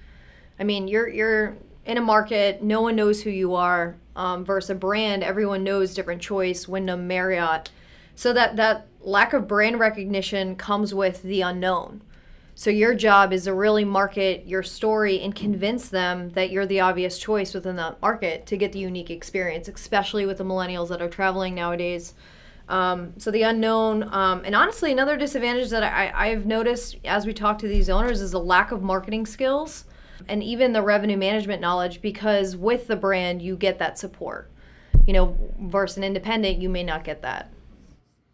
I 0.59 0.63
mean, 0.63 0.87
you're 0.87 1.09
you're 1.09 1.57
in 1.85 1.97
a 1.97 2.01
market, 2.01 2.63
no 2.63 2.81
one 2.81 2.95
knows 2.95 3.21
who 3.21 3.29
you 3.29 3.55
are. 3.55 3.95
Um, 4.13 4.43
versus 4.43 4.71
a 4.71 4.75
brand, 4.75 5.23
everyone 5.23 5.63
knows 5.63 5.93
different 5.93 6.21
choice, 6.21 6.67
Wyndham, 6.67 7.07
Marriott. 7.07 7.71
So 8.13 8.33
that 8.33 8.57
that 8.57 8.87
lack 9.01 9.33
of 9.33 9.47
brand 9.47 9.79
recognition 9.79 10.55
comes 10.55 10.93
with 10.93 11.23
the 11.23 11.41
unknown. 11.41 12.01
So 12.53 12.69
your 12.69 12.93
job 12.93 13.33
is 13.33 13.45
to 13.45 13.53
really 13.53 13.85
market 13.85 14.45
your 14.45 14.61
story 14.61 15.21
and 15.21 15.33
convince 15.33 15.89
them 15.89 16.29
that 16.31 16.51
you're 16.51 16.65
the 16.65 16.81
obvious 16.81 17.17
choice 17.17 17.53
within 17.53 17.75
that 17.77 18.01
market 18.01 18.45
to 18.47 18.57
get 18.57 18.71
the 18.71 18.79
unique 18.79 19.09
experience, 19.09 19.67
especially 19.67 20.25
with 20.25 20.37
the 20.37 20.43
millennials 20.43 20.89
that 20.89 21.01
are 21.01 21.09
traveling 21.09 21.55
nowadays. 21.55 22.13
Um, 22.67 23.13
so 23.17 23.31
the 23.31 23.41
unknown, 23.43 24.03
um, 24.13 24.43
and 24.45 24.55
honestly, 24.55 24.91
another 24.91 25.17
disadvantage 25.17 25.69
that 25.69 25.83
I, 25.83 26.11
I've 26.13 26.45
noticed 26.45 26.97
as 27.03 27.25
we 27.25 27.33
talk 27.33 27.57
to 27.59 27.67
these 27.67 27.89
owners 27.89 28.21
is 28.21 28.31
the 28.31 28.39
lack 28.39 28.71
of 28.71 28.81
marketing 28.81 29.25
skills 29.25 29.85
and 30.27 30.43
even 30.43 30.71
the 30.71 30.81
revenue 30.81 31.17
management 31.17 31.61
knowledge 31.61 32.01
because 32.01 32.55
with 32.55 32.87
the 32.87 32.95
brand 32.95 33.41
you 33.41 33.55
get 33.55 33.79
that 33.79 33.97
support. 33.97 34.49
You 35.05 35.13
know, 35.13 35.53
versus 35.59 35.97
an 35.97 36.03
independent, 36.03 36.61
you 36.61 36.69
may 36.69 36.83
not 36.83 37.03
get 37.03 37.23
that. 37.23 37.51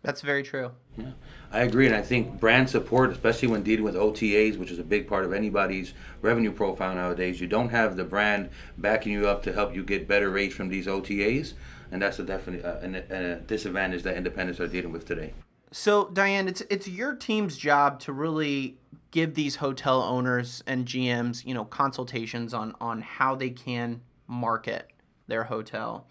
That's 0.03 0.21
very 0.21 0.43
true. 0.43 0.71
Yeah. 0.97 1.11
I 1.51 1.61
agree, 1.61 1.85
and 1.85 1.95
I 1.95 2.01
think 2.01 2.39
brand 2.39 2.69
support, 2.69 3.11
especially 3.11 3.47
when 3.47 3.63
dealing 3.63 3.83
with 3.83 3.95
OTAs, 3.95 4.57
which 4.57 4.69
is 4.69 4.79
a 4.79 4.83
big 4.83 5.07
part 5.07 5.23
of 5.23 5.31
anybody's 5.31 5.93
revenue 6.21 6.51
profile 6.51 6.93
nowadays, 6.93 7.39
you 7.39 7.47
don't 7.47 7.69
have 7.69 7.95
the 7.95 8.03
brand 8.03 8.49
backing 8.77 9.13
you 9.13 9.27
up 9.27 9.43
to 9.43 9.53
help 9.53 9.73
you 9.73 9.83
get 9.83 10.07
better 10.07 10.29
rates 10.29 10.53
from 10.55 10.67
these 10.67 10.87
OTAs, 10.87 11.53
and 11.91 12.01
that's 12.01 12.19
a 12.19 12.23
definite 12.23 12.65
uh, 12.65 12.79
a, 12.81 13.15
a 13.15 13.35
disadvantage 13.41 14.03
that 14.03 14.17
independents 14.17 14.59
are 14.59 14.67
dealing 14.67 14.91
with 14.91 15.05
today. 15.05 15.33
So 15.71 16.09
Diane, 16.09 16.47
it's 16.47 16.61
it's 16.69 16.87
your 16.87 17.15
team's 17.15 17.57
job 17.57 17.99
to 18.01 18.13
really 18.13 18.77
give 19.11 19.33
these 19.35 19.57
hotel 19.57 20.01
owners 20.01 20.63
and 20.67 20.85
GMs, 20.85 21.45
you 21.45 21.53
know, 21.53 21.65
consultations 21.65 22.53
on 22.53 22.73
on 22.81 23.01
how 23.01 23.35
they 23.35 23.49
can 23.49 24.01
market 24.27 24.89
their 25.27 25.45
hotel, 25.45 26.07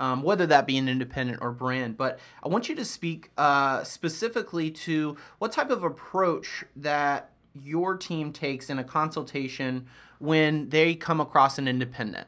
um, 0.00 0.22
whether 0.22 0.46
that 0.46 0.66
be 0.66 0.78
an 0.78 0.88
independent 0.88 1.38
or 1.42 1.52
brand. 1.52 1.96
But 1.96 2.18
I 2.42 2.48
want 2.48 2.68
you 2.68 2.74
to 2.74 2.84
speak 2.84 3.30
uh, 3.38 3.84
specifically 3.84 4.70
to 4.70 5.16
what 5.38 5.52
type 5.52 5.70
of 5.70 5.84
approach 5.84 6.64
that 6.76 7.30
your 7.62 7.96
team 7.96 8.32
takes 8.32 8.70
in 8.70 8.78
a 8.78 8.84
consultation 8.84 9.86
when 10.18 10.70
they 10.70 10.94
come 10.94 11.20
across 11.20 11.58
an 11.58 11.68
independent. 11.68 12.26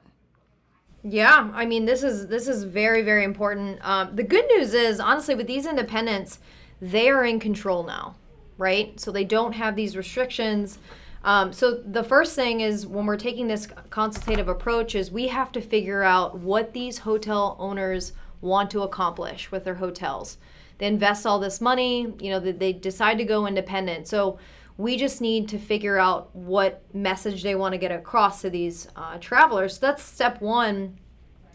Yeah, 1.04 1.50
I 1.52 1.66
mean 1.66 1.84
this 1.84 2.04
is 2.04 2.28
this 2.28 2.46
is 2.46 2.62
very 2.62 3.02
very 3.02 3.24
important. 3.24 3.80
Um, 3.82 4.14
the 4.14 4.22
good 4.22 4.46
news 4.54 4.72
is 4.72 5.00
honestly 5.00 5.34
with 5.34 5.48
these 5.48 5.66
independents, 5.66 6.38
they 6.80 7.08
are 7.08 7.24
in 7.24 7.40
control 7.40 7.82
now, 7.82 8.14
right? 8.56 8.98
So 9.00 9.10
they 9.10 9.24
don't 9.24 9.52
have 9.52 9.74
these 9.74 9.96
restrictions. 9.96 10.78
Um, 11.24 11.52
so 11.52 11.74
the 11.74 12.02
first 12.02 12.34
thing 12.34 12.60
is 12.60 12.86
when 12.86 13.06
we're 13.06 13.16
taking 13.16 13.46
this 13.46 13.68
consultative 13.90 14.48
approach 14.48 14.94
is 14.94 15.10
we 15.10 15.28
have 15.28 15.52
to 15.52 15.60
figure 15.60 16.02
out 16.02 16.38
what 16.38 16.72
these 16.72 16.98
hotel 16.98 17.56
owners 17.58 18.12
want 18.40 18.70
to 18.72 18.82
accomplish 18.82 19.50
with 19.52 19.64
their 19.64 19.76
hotels. 19.76 20.38
They 20.78 20.86
invest 20.86 21.26
all 21.26 21.38
this 21.38 21.60
money, 21.60 22.12
you 22.18 22.30
know, 22.30 22.40
they, 22.40 22.52
they 22.52 22.72
decide 22.72 23.18
to 23.18 23.24
go 23.24 23.46
independent. 23.46 24.08
So 24.08 24.38
we 24.76 24.96
just 24.96 25.20
need 25.20 25.48
to 25.50 25.58
figure 25.58 25.98
out 25.98 26.34
what 26.34 26.82
message 26.92 27.42
they 27.42 27.54
want 27.54 27.72
to 27.72 27.78
get 27.78 27.92
across 27.92 28.40
to 28.40 28.50
these 28.50 28.88
uh, 28.96 29.18
travelers. 29.18 29.74
So 29.74 29.86
that's 29.86 30.02
step 30.02 30.40
one. 30.40 30.98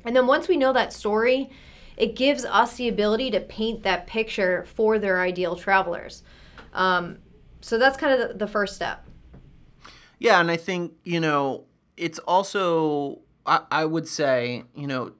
And 0.05 0.15
then 0.15 0.27
once 0.27 0.47
we 0.47 0.55
know 0.55 0.71
that 0.71 0.93
story, 0.93 1.49
it 1.97 2.15
gives 2.15 2.45
us 2.45 2.75
the 2.75 2.87
ability 2.87 3.31
to 3.31 3.41
paint 3.41 3.83
that 3.83 4.07
picture 4.07 4.63
for 4.75 4.97
their 4.99 5.19
ideal 5.19 5.55
travelers. 5.55 6.23
Um, 6.73 7.17
so 7.59 7.77
that's 7.77 7.97
kind 7.97 8.21
of 8.21 8.29
the, 8.29 8.33
the 8.35 8.47
first 8.47 8.75
step. 8.75 9.03
Yeah, 10.19 10.39
and 10.39 10.49
I 10.49 10.57
think, 10.57 10.93
you 11.03 11.19
know, 11.19 11.65
it's 11.95 12.19
also, 12.19 13.19
I, 13.45 13.61
I 13.71 13.85
would 13.85 14.07
say, 14.07 14.63
you 14.75 14.87
know, 14.87 15.13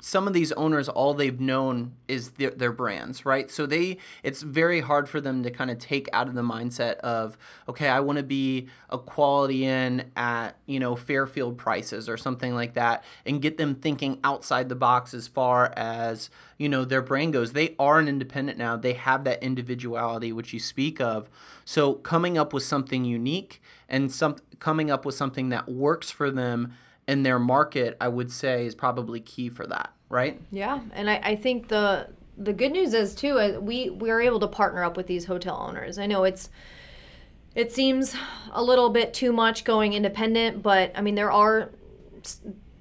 some 0.00 0.26
of 0.26 0.34
these 0.34 0.52
owners 0.52 0.88
all 0.88 1.14
they've 1.14 1.40
known 1.40 1.94
is 2.08 2.32
their, 2.32 2.50
their, 2.50 2.72
brands 2.72 3.24
right? 3.24 3.50
So 3.50 3.66
they 3.66 3.98
it's 4.22 4.42
very 4.42 4.80
hard 4.80 5.08
for 5.08 5.20
them 5.20 5.42
to 5.42 5.50
kind 5.50 5.70
of 5.70 5.78
take 5.78 6.08
out 6.12 6.28
of 6.28 6.34
the 6.34 6.42
mindset 6.42 6.96
of 6.96 7.38
okay 7.68 7.88
i 7.88 7.98
want 8.00 8.18
to 8.18 8.22
be 8.22 8.68
a 8.90 8.98
Quality 8.98 9.64
Inn 9.64 10.10
at 10.16 10.56
you 10.66 10.78
know 10.78 10.94
fairfield 10.94 11.56
prices 11.58 12.08
or 12.08 12.16
something 12.16 12.54
like 12.54 12.74
that 12.74 13.02
and 13.24 13.40
get 13.40 13.56
them 13.56 13.74
thinking 13.74 14.20
outside 14.22 14.68
the 14.68 14.74
box 14.74 15.14
as 15.14 15.26
far 15.26 15.72
as 15.76 16.30
you 16.58 16.68
know 16.68 16.84
their 16.84 17.02
brand 17.02 17.32
goes. 17.32 17.52
They 17.52 17.74
are 17.78 17.98
an 17.98 18.08
independent 18.08 18.58
now. 18.58 18.76
They 18.76 18.92
have 18.94 19.24
that 19.24 19.42
individuality 19.42 20.32
which 20.32 20.52
you 20.52 20.60
speak 20.60 21.00
of. 21.00 21.30
So 21.64 21.94
coming 21.94 22.36
up 22.36 22.52
with 22.52 22.62
something 22.62 23.04
unique 23.04 23.62
and 23.88 24.12
some 24.12 24.36
coming 24.58 24.90
up 24.90 25.04
with 25.04 25.14
something 25.14 25.48
that 25.50 25.68
works 25.68 26.10
for 26.10 26.30
them 26.30 26.74
in 27.06 27.22
their 27.22 27.38
market, 27.38 27.96
I 28.00 28.08
would 28.08 28.30
say 28.30 28.66
is 28.66 28.74
probably 28.74 29.20
key 29.20 29.48
for 29.48 29.66
that, 29.66 29.92
right? 30.08 30.40
Yeah, 30.50 30.80
and 30.92 31.08
I, 31.08 31.20
I 31.22 31.36
think 31.36 31.68
the 31.68 32.08
the 32.36 32.52
good 32.52 32.72
news 32.72 32.94
is 32.94 33.14
too 33.14 33.38
uh, 33.38 33.58
we 33.60 33.90
we 33.90 34.10
are 34.10 34.20
able 34.20 34.40
to 34.40 34.46
partner 34.46 34.84
up 34.84 34.96
with 34.96 35.06
these 35.06 35.24
hotel 35.24 35.56
owners. 35.56 35.98
I 35.98 36.06
know 36.06 36.24
it's 36.24 36.50
it 37.54 37.72
seems 37.72 38.14
a 38.52 38.62
little 38.62 38.90
bit 38.90 39.14
too 39.14 39.32
much 39.32 39.64
going 39.64 39.94
independent, 39.94 40.62
but 40.62 40.92
I 40.94 41.00
mean 41.00 41.14
there 41.14 41.32
are 41.32 41.70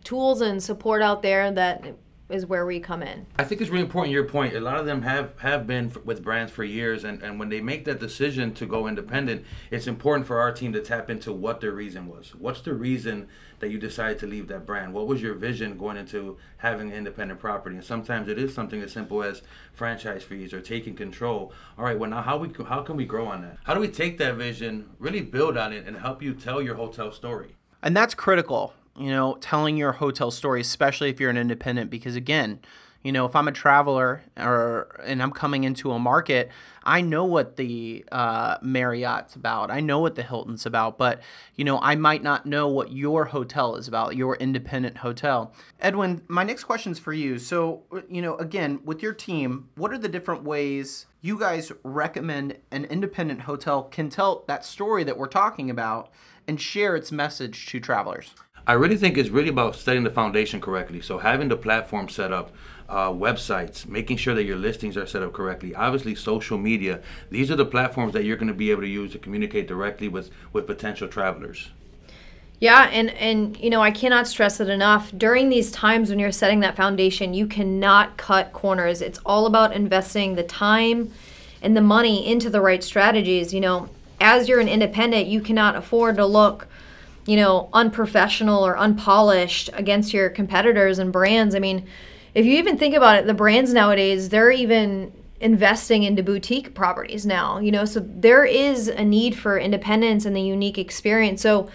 tools 0.04 0.42
and 0.42 0.62
support 0.62 1.02
out 1.02 1.22
there 1.22 1.52
that 1.52 1.96
is 2.30 2.46
where 2.46 2.66
we 2.66 2.80
come 2.80 3.02
in. 3.02 3.26
I 3.38 3.44
think 3.44 3.62
it's 3.62 3.70
really 3.70 3.84
important 3.84 4.14
your 4.14 4.26
point. 4.26 4.56
A 4.56 4.60
lot 4.60 4.80
of 4.80 4.86
them 4.86 5.02
have 5.04 5.38
have 5.40 5.66
been 5.66 5.92
with 6.04 6.24
brands 6.24 6.52
for 6.52 6.64
years, 6.64 7.04
and 7.04 7.22
and 7.22 7.40
when 7.40 7.50
they 7.50 7.62
make 7.62 7.86
that 7.86 8.00
decision 8.00 8.54
to 8.56 8.66
go 8.66 8.88
independent, 8.88 9.46
it's 9.72 9.88
important 9.88 10.28
for 10.28 10.40
our 10.40 10.52
team 10.52 10.74
to 10.74 10.82
tap 10.82 11.10
into 11.10 11.32
what 11.32 11.62
their 11.62 11.72
reason 11.72 12.08
was. 12.08 12.36
What's 12.36 12.62
the 12.62 12.74
reason 12.74 13.28
that 13.60 13.72
you 13.72 13.80
decided 13.80 14.20
to 14.20 14.28
leave 14.28 14.48
that 14.50 14.66
brand? 14.66 14.94
What 14.94 15.08
was 15.08 15.22
your 15.22 15.34
vision 15.34 15.78
going 15.78 15.98
into 15.98 16.38
having 16.58 16.92
an 16.92 16.98
independent 16.98 17.40
property? 17.40 17.76
And 17.76 17.84
sometimes 17.84 18.28
it 18.28 18.38
is 18.38 18.54
something 18.54 18.82
as 18.82 18.92
simple 18.92 19.24
as 19.24 19.42
franchise 19.74 20.24
fees 20.24 20.54
or 20.54 20.62
taking 20.62 20.96
control. 20.96 21.54
All 21.78 21.86
right, 21.86 21.98
well 21.98 22.10
now 22.10 22.22
how 22.22 22.38
we 22.38 22.52
how 22.66 22.82
can 22.82 22.98
we 22.98 23.06
grow 23.06 23.28
on 23.28 23.42
that? 23.42 23.58
How 23.64 23.74
do 23.74 23.80
we 23.80 23.88
take 23.88 24.18
that 24.18 24.36
vision, 24.36 24.90
really 25.00 25.22
build 25.22 25.58
on 25.58 25.72
it, 25.72 25.88
and 25.88 25.98
help 25.98 26.22
you 26.22 26.34
tell 26.34 26.62
your 26.62 26.76
hotel 26.76 27.12
story? 27.12 27.56
And 27.82 27.96
that's 27.96 28.16
critical 28.16 28.74
you 28.98 29.10
know, 29.10 29.38
telling 29.42 29.78
your 29.78 29.94
hotel 29.94 30.32
story, 30.32 30.62
especially 30.62 31.10
if 31.10 31.20
you're 31.20 31.30
an 31.30 31.38
independent, 31.38 31.90
because 31.90 32.16
again, 32.16 32.60
you 33.04 33.12
know, 33.12 33.26
if 33.26 33.36
I'm 33.36 33.48
a 33.48 33.52
traveler 33.52 34.22
or 34.36 35.00
and 35.06 35.22
I'm 35.22 35.32
coming 35.32 35.64
into 35.64 35.92
a 35.92 36.00
market, 36.00 36.50
I 36.84 37.02
know 37.02 37.26
what 37.26 37.56
the 37.56 38.04
uh, 38.12 38.58
Marriott's 38.62 39.36
about. 39.36 39.72
I 39.72 39.80
know 39.80 40.00
what 40.00 40.16
the 40.16 40.24
Hilton's 40.24 40.66
about, 40.66 40.98
but 40.98 41.22
you 41.56 41.64
know, 41.64 41.80
I 41.82 41.96
might 41.96 42.24
not 42.24 42.46
know 42.46 42.68
what 42.68 42.92
your 42.92 43.26
hotel 43.26 43.76
is 43.76 43.88
about, 43.88 44.16
your 44.16 44.36
independent 44.36 44.98
hotel. 44.98 45.54
Edwin, 45.80 46.24
my 46.28 46.44
next 46.44 46.64
question 46.64 46.92
is 46.92 47.00
for 47.00 47.14
you. 47.14 47.40
So, 47.40 47.84
you 48.10 48.22
know, 48.22 48.36
again, 48.38 48.80
with 48.84 49.02
your 49.02 49.14
team, 49.14 49.70
what 49.76 49.94
are 49.94 49.98
the 49.98 50.10
different 50.10 50.44
ways 50.44 51.06
you 51.22 51.40
guys 51.40 51.72
recommend 51.84 52.58
an 52.72 52.86
independent 52.86 53.42
hotel 53.42 53.84
can 53.84 54.10
tell 54.10 54.44
that 54.48 54.66
story 54.66 55.04
that 55.04 55.18
we're 55.18 55.28
talking 55.28 55.70
about 55.70 56.10
and 56.48 56.60
share 56.60 56.96
its 56.96 57.12
message 57.12 57.68
to 57.68 57.80
travelers? 57.80 58.34
I 58.68 58.74
really 58.74 58.98
think 58.98 59.18
it's 59.18 59.30
really 59.30 59.48
about 59.48 59.78
setting 59.78 60.04
the 60.04 60.10
foundation 60.10 60.60
correctly. 60.60 61.00
So 61.00 61.20
having 61.20 61.48
the 61.48 61.56
platform 61.56 62.10
set 62.10 62.34
up, 62.34 62.52
uh, 62.90 63.10
websites, 63.10 63.88
making 63.88 64.18
sure 64.18 64.36
that 64.36 64.44
your 64.44 64.58
listings 64.58 64.98
are 64.98 65.06
set 65.06 65.24
up 65.24 65.32
correctly. 65.32 65.74
Obviously, 65.74 66.16
social 66.16 66.58
media. 66.58 67.00
These 67.30 67.50
are 67.50 67.56
the 67.56 67.66
platforms 67.66 68.12
that 68.12 68.26
you're 68.26 68.36
going 68.36 68.50
to 68.50 68.54
be 68.54 68.70
able 68.72 68.82
to 68.82 68.88
use 68.90 69.14
to 69.14 69.20
communicate 69.20 69.70
directly 69.70 70.10
with 70.10 70.32
with 70.52 70.68
potential 70.68 71.08
travelers. 71.08 71.70
Yeah, 72.60 72.90
and 72.92 73.10
and 73.12 73.58
you 73.58 73.70
know, 73.70 73.82
I 73.82 73.92
cannot 73.92 74.28
stress 74.28 74.60
it 74.60 74.68
enough. 74.68 75.14
During 75.18 75.48
these 75.48 75.72
times 75.72 76.10
when 76.10 76.20
you're 76.20 76.32
setting 76.34 76.60
that 76.60 76.76
foundation, 76.76 77.34
you 77.34 77.48
cannot 77.48 78.18
cut 78.18 78.52
corners. 78.52 79.02
It's 79.02 79.20
all 79.26 79.46
about 79.46 79.74
investing 79.74 80.36
the 80.36 80.44
time 80.44 81.14
and 81.62 81.76
the 81.76 81.82
money 81.82 82.30
into 82.30 82.50
the 82.50 82.60
right 82.60 82.84
strategies. 82.84 83.54
You 83.54 83.62
know, 83.62 83.90
as 84.20 84.50
you're 84.50 84.60
an 84.60 84.68
independent, 84.68 85.28
you 85.28 85.40
cannot 85.40 85.78
afford 85.78 86.18
to 86.18 86.26
look 86.26 86.68
you 87.28 87.36
know, 87.36 87.70
unprofessional 87.74 88.66
or 88.66 88.78
unpolished 88.78 89.70
against 89.74 90.14
your 90.14 90.30
competitors 90.30 90.98
and 90.98 91.12
brands. 91.12 91.54
I 91.54 91.60
mean, 91.60 91.86
if 92.34 92.46
you 92.46 92.54
even 92.58 92.78
think 92.78 92.96
about 92.96 93.18
it, 93.20 93.28
the 93.28 93.34
brands 93.34 93.74
nowadays, 93.74 94.30
they're 94.30 94.50
even 94.50 95.12
investing 95.40 96.04
into 96.04 96.24
boutique 96.24 96.74
properties 96.74 97.26
now, 97.26 97.60
you 97.60 97.72
know, 97.72 97.86
so 97.86 98.00
there 98.00 98.46
is 98.46 98.88
a 98.88 99.04
need 99.04 99.36
for 99.36 99.60
independence 99.60 100.26
and 100.26 100.36
the 100.36 100.42
unique 100.42 100.78
experience. 100.78 101.42
So, 101.42 101.70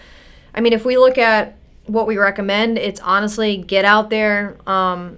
I 0.55 0.59
mean, 0.59 0.73
if 0.73 0.83
we 0.83 0.97
look 0.97 1.17
at 1.17 1.55
what 1.85 2.07
we 2.07 2.17
recommend, 2.17 2.77
it's 2.77 2.99
honestly 3.01 3.57
get 3.57 3.85
out 3.85 4.09
there, 4.09 4.57
um, 4.67 5.17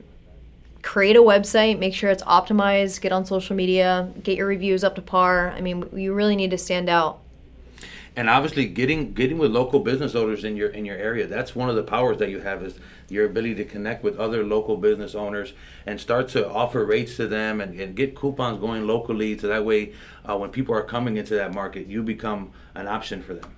create 0.82 1.16
a 1.16 1.22
website, 1.22 1.80
make 1.80 1.94
sure 1.94 2.10
it's 2.10 2.24
optimized, 2.24 3.02
get 3.02 3.12
on 3.12 3.26
social 3.26 3.56
media, 3.56 4.12
get 4.22 4.38
your 4.38 4.48
reviews 4.48 4.84
up 4.84 4.96
to 4.96 5.02
par. 5.02 5.52
I 5.52 5.62
mean, 5.62 5.90
you 5.94 6.14
really 6.14 6.36
need 6.36 6.52
to 6.52 6.58
stand 6.58 6.90
out 6.90 7.22
and 8.16 8.30
obviously 8.30 8.66
getting 8.66 9.14
getting 9.14 9.38
with 9.38 9.52
local 9.52 9.80
business 9.80 10.16
owners 10.16 10.44
in 10.44 10.56
your 10.56 10.70
in 10.70 10.86
your 10.86 10.98
area 10.98 11.28
that's 11.28 11.56
one 11.56 11.70
of 11.70 11.76
the 11.76 11.84
powers 11.84 12.18
that 12.18 12.30
you 12.30 12.40
have 12.40 12.64
is 12.64 12.80
your 13.10 13.26
ability 13.26 13.56
to 13.56 13.66
connect 13.66 14.04
with 14.04 14.18
other 14.18 14.44
local 14.44 14.78
business 14.78 15.16
owners 15.16 15.54
and 15.86 16.00
start 16.00 16.28
to 16.28 16.48
offer 16.50 16.86
rates 16.86 17.16
to 17.18 17.28
them 17.28 17.62
and, 17.62 17.80
and 17.80 17.96
get 17.96 18.16
coupons 18.16 18.60
going 18.60 18.88
locally 18.88 19.38
so 19.38 19.48
that 19.48 19.64
way 19.64 19.94
uh, 20.26 20.38
when 20.38 20.50
people 20.50 20.74
are 20.74 20.84
coming 20.84 21.18
into 21.18 21.34
that 21.36 21.54
market 21.54 21.88
you 21.88 22.02
become 22.02 22.52
an 22.74 22.88
option 22.88 23.22
for 23.22 23.34
them. 23.34 23.56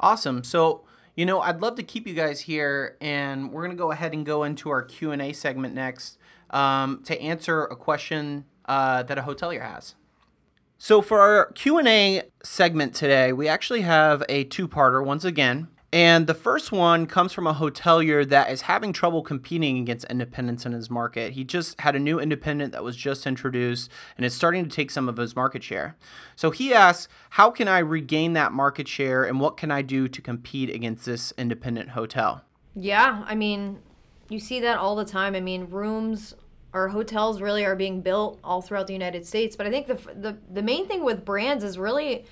Awesome. 0.00 0.42
So 0.42 0.84
you 1.14 1.26
know 1.26 1.40
i'd 1.40 1.60
love 1.60 1.74
to 1.74 1.82
keep 1.82 2.06
you 2.06 2.14
guys 2.14 2.40
here 2.40 2.96
and 3.00 3.52
we're 3.52 3.62
going 3.62 3.76
to 3.76 3.80
go 3.80 3.90
ahead 3.90 4.12
and 4.12 4.24
go 4.24 4.44
into 4.44 4.70
our 4.70 4.82
q&a 4.82 5.32
segment 5.32 5.74
next 5.74 6.18
um, 6.50 7.02
to 7.04 7.20
answer 7.20 7.64
a 7.64 7.76
question 7.76 8.44
uh, 8.66 9.02
that 9.02 9.18
a 9.18 9.22
hotelier 9.22 9.62
has 9.62 9.94
so 10.82 11.00
for 11.00 11.20
our 11.20 11.52
Q&A 11.52 12.24
segment 12.42 12.92
today, 12.92 13.32
we 13.32 13.46
actually 13.46 13.82
have 13.82 14.24
a 14.28 14.42
two-parter 14.42 15.06
once 15.06 15.24
again. 15.24 15.68
And 15.92 16.26
the 16.26 16.34
first 16.34 16.72
one 16.72 17.06
comes 17.06 17.32
from 17.32 17.46
a 17.46 17.54
hotelier 17.54 18.28
that 18.28 18.50
is 18.50 18.62
having 18.62 18.92
trouble 18.92 19.22
competing 19.22 19.78
against 19.78 20.06
independents 20.06 20.66
in 20.66 20.72
his 20.72 20.90
market. 20.90 21.34
He 21.34 21.44
just 21.44 21.80
had 21.80 21.94
a 21.94 22.00
new 22.00 22.18
independent 22.18 22.72
that 22.72 22.82
was 22.82 22.96
just 22.96 23.28
introduced 23.28 23.92
and 24.16 24.26
it's 24.26 24.34
starting 24.34 24.64
to 24.64 24.70
take 24.74 24.90
some 24.90 25.08
of 25.08 25.18
his 25.18 25.36
market 25.36 25.62
share. 25.62 25.94
So 26.34 26.50
he 26.50 26.74
asks, 26.74 27.06
How 27.30 27.52
can 27.52 27.68
I 27.68 27.78
regain 27.78 28.32
that 28.32 28.50
market 28.50 28.88
share 28.88 29.22
and 29.22 29.38
what 29.38 29.56
can 29.56 29.70
I 29.70 29.82
do 29.82 30.08
to 30.08 30.20
compete 30.20 30.68
against 30.68 31.04
this 31.04 31.32
independent 31.38 31.90
hotel? 31.90 32.42
Yeah, 32.74 33.22
I 33.24 33.36
mean, 33.36 33.78
you 34.28 34.40
see 34.40 34.58
that 34.58 34.78
all 34.78 34.96
the 34.96 35.04
time. 35.04 35.36
I 35.36 35.40
mean, 35.40 35.70
rooms 35.70 36.34
our 36.72 36.88
hotels 36.88 37.40
really 37.42 37.64
are 37.64 37.76
being 37.76 38.00
built 38.00 38.38
all 38.42 38.62
throughout 38.62 38.86
the 38.86 38.92
United 38.92 39.26
States. 39.26 39.56
But 39.56 39.66
I 39.66 39.70
think 39.70 39.86
the 39.86 39.94
the 40.14 40.38
the 40.52 40.62
main 40.62 40.86
thing 40.86 41.04
with 41.04 41.24
brands 41.24 41.64
is 41.64 41.78
really 41.78 42.24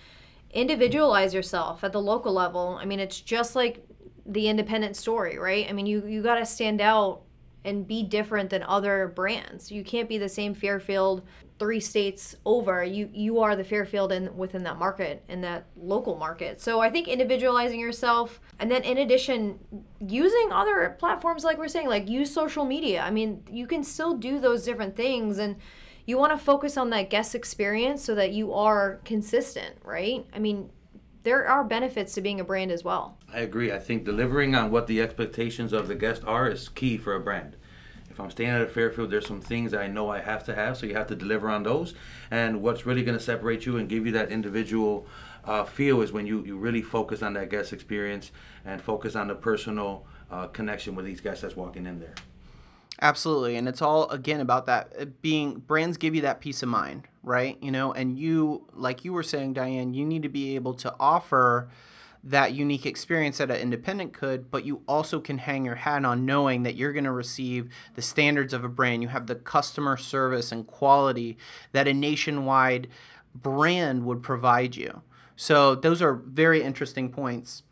individualize 0.52 1.32
yourself 1.32 1.84
at 1.84 1.92
the 1.92 2.00
local 2.00 2.32
level. 2.32 2.78
I 2.80 2.84
mean, 2.84 3.00
it's 3.00 3.20
just 3.20 3.54
like 3.54 3.86
the 4.26 4.48
independent 4.48 4.96
story, 4.96 5.38
right? 5.38 5.66
I 5.68 5.72
mean, 5.72 5.86
you 5.86 6.06
you 6.06 6.22
got 6.22 6.36
to 6.36 6.46
stand 6.46 6.80
out 6.80 7.22
and 7.64 7.86
be 7.86 8.02
different 8.02 8.50
than 8.50 8.62
other 8.62 9.08
brands. 9.14 9.70
You 9.70 9.84
can't 9.84 10.08
be 10.08 10.18
the 10.18 10.28
same 10.28 10.54
Fairfield 10.54 11.22
three 11.60 11.78
states 11.78 12.34
over, 12.46 12.82
you 12.82 13.08
you 13.12 13.38
are 13.38 13.54
the 13.54 13.62
Fairfield 13.62 14.10
in 14.10 14.34
within 14.34 14.64
that 14.64 14.78
market 14.78 15.22
in 15.28 15.42
that 15.42 15.66
local 15.76 16.16
market. 16.16 16.60
So 16.60 16.80
I 16.80 16.88
think 16.88 17.06
individualizing 17.06 17.78
yourself, 17.78 18.40
and 18.58 18.70
then 18.70 18.82
in 18.82 18.98
addition, 18.98 19.60
using 20.00 20.48
other 20.50 20.96
platforms 20.98 21.44
like 21.44 21.58
we're 21.58 21.68
saying, 21.68 21.86
like 21.86 22.08
use 22.08 22.32
social 22.32 22.64
media. 22.64 23.02
I 23.02 23.10
mean, 23.10 23.44
you 23.48 23.66
can 23.66 23.84
still 23.84 24.16
do 24.16 24.40
those 24.40 24.64
different 24.64 24.96
things 24.96 25.38
and 25.38 25.56
you 26.06 26.16
want 26.16 26.32
to 26.32 26.42
focus 26.42 26.78
on 26.78 26.90
that 26.90 27.10
guest 27.10 27.34
experience 27.34 28.02
so 28.02 28.14
that 28.14 28.32
you 28.32 28.54
are 28.54 29.00
consistent, 29.04 29.76
right? 29.84 30.26
I 30.32 30.38
mean, 30.38 30.70
there 31.22 31.46
are 31.46 31.62
benefits 31.62 32.14
to 32.14 32.22
being 32.22 32.40
a 32.40 32.44
brand 32.44 32.72
as 32.72 32.82
well. 32.82 33.18
I 33.32 33.40
agree. 33.40 33.70
I 33.70 33.78
think 33.78 34.04
delivering 34.04 34.54
on 34.54 34.70
what 34.70 34.86
the 34.86 35.02
expectations 35.02 35.74
of 35.74 35.88
the 35.88 35.94
guest 35.94 36.22
are 36.26 36.48
is 36.48 36.70
key 36.70 36.96
for 36.96 37.14
a 37.14 37.20
brand. 37.20 37.56
If 38.10 38.18
I'm 38.18 38.30
staying 38.30 38.50
at 38.50 38.60
a 38.60 38.66
Fairfield, 38.66 39.10
there's 39.10 39.26
some 39.26 39.40
things 39.40 39.72
I 39.72 39.86
know 39.86 40.10
I 40.10 40.20
have 40.20 40.44
to 40.44 40.54
have, 40.54 40.76
so 40.76 40.84
you 40.84 40.94
have 40.94 41.06
to 41.06 41.16
deliver 41.16 41.48
on 41.48 41.62
those. 41.62 41.94
And 42.30 42.60
what's 42.60 42.84
really 42.84 43.04
going 43.04 43.16
to 43.16 43.22
separate 43.22 43.64
you 43.64 43.78
and 43.78 43.88
give 43.88 44.04
you 44.04 44.12
that 44.12 44.30
individual 44.30 45.06
uh, 45.44 45.64
feel 45.64 46.02
is 46.02 46.12
when 46.12 46.26
you, 46.26 46.44
you 46.44 46.56
really 46.56 46.82
focus 46.82 47.22
on 47.22 47.34
that 47.34 47.50
guest 47.50 47.72
experience 47.72 48.32
and 48.64 48.82
focus 48.82 49.14
on 49.16 49.28
the 49.28 49.34
personal 49.34 50.04
uh, 50.30 50.48
connection 50.48 50.94
with 50.94 51.06
these 51.06 51.20
guests 51.20 51.42
that's 51.42 51.56
walking 51.56 51.86
in 51.86 52.00
there. 52.00 52.14
Absolutely. 53.02 53.56
And 53.56 53.66
it's 53.66 53.80
all, 53.80 54.08
again, 54.10 54.40
about 54.40 54.66
that 54.66 54.92
uh, 54.98 55.06
being 55.22 55.54
brands 55.54 55.96
give 55.96 56.14
you 56.14 56.20
that 56.22 56.40
peace 56.40 56.62
of 56.62 56.68
mind, 56.68 57.08
right? 57.22 57.56
You 57.62 57.70
know, 57.70 57.92
and 57.92 58.18
you, 58.18 58.66
like 58.74 59.04
you 59.04 59.12
were 59.12 59.22
saying, 59.22 59.54
Diane, 59.54 59.94
you 59.94 60.04
need 60.04 60.22
to 60.22 60.28
be 60.28 60.54
able 60.54 60.74
to 60.74 60.94
offer 61.00 61.70
that 62.22 62.52
unique 62.52 62.84
experience 62.84 63.38
that 63.38 63.50
an 63.50 63.56
independent 63.56 64.12
could, 64.12 64.50
but 64.50 64.64
you 64.64 64.82
also 64.86 65.20
can 65.20 65.38
hang 65.38 65.64
your 65.64 65.76
hat 65.76 66.04
on 66.04 66.26
knowing 66.26 66.62
that 66.64 66.74
you're 66.74 66.92
going 66.92 67.04
to 67.04 67.12
receive 67.12 67.70
the 67.94 68.02
standards 68.02 68.52
of 68.52 68.64
a 68.64 68.68
brand. 68.68 69.02
You 69.02 69.08
have 69.08 69.26
the 69.26 69.34
customer 69.34 69.96
service 69.96 70.52
and 70.52 70.66
quality 70.66 71.38
that 71.72 71.88
a 71.88 71.94
nationwide 71.94 72.88
brand 73.34 74.04
would 74.04 74.22
provide 74.22 74.76
you. 74.76 75.02
So, 75.36 75.74
those 75.74 76.02
are 76.02 76.14
very 76.14 76.62
interesting 76.62 77.10
points. 77.10 77.62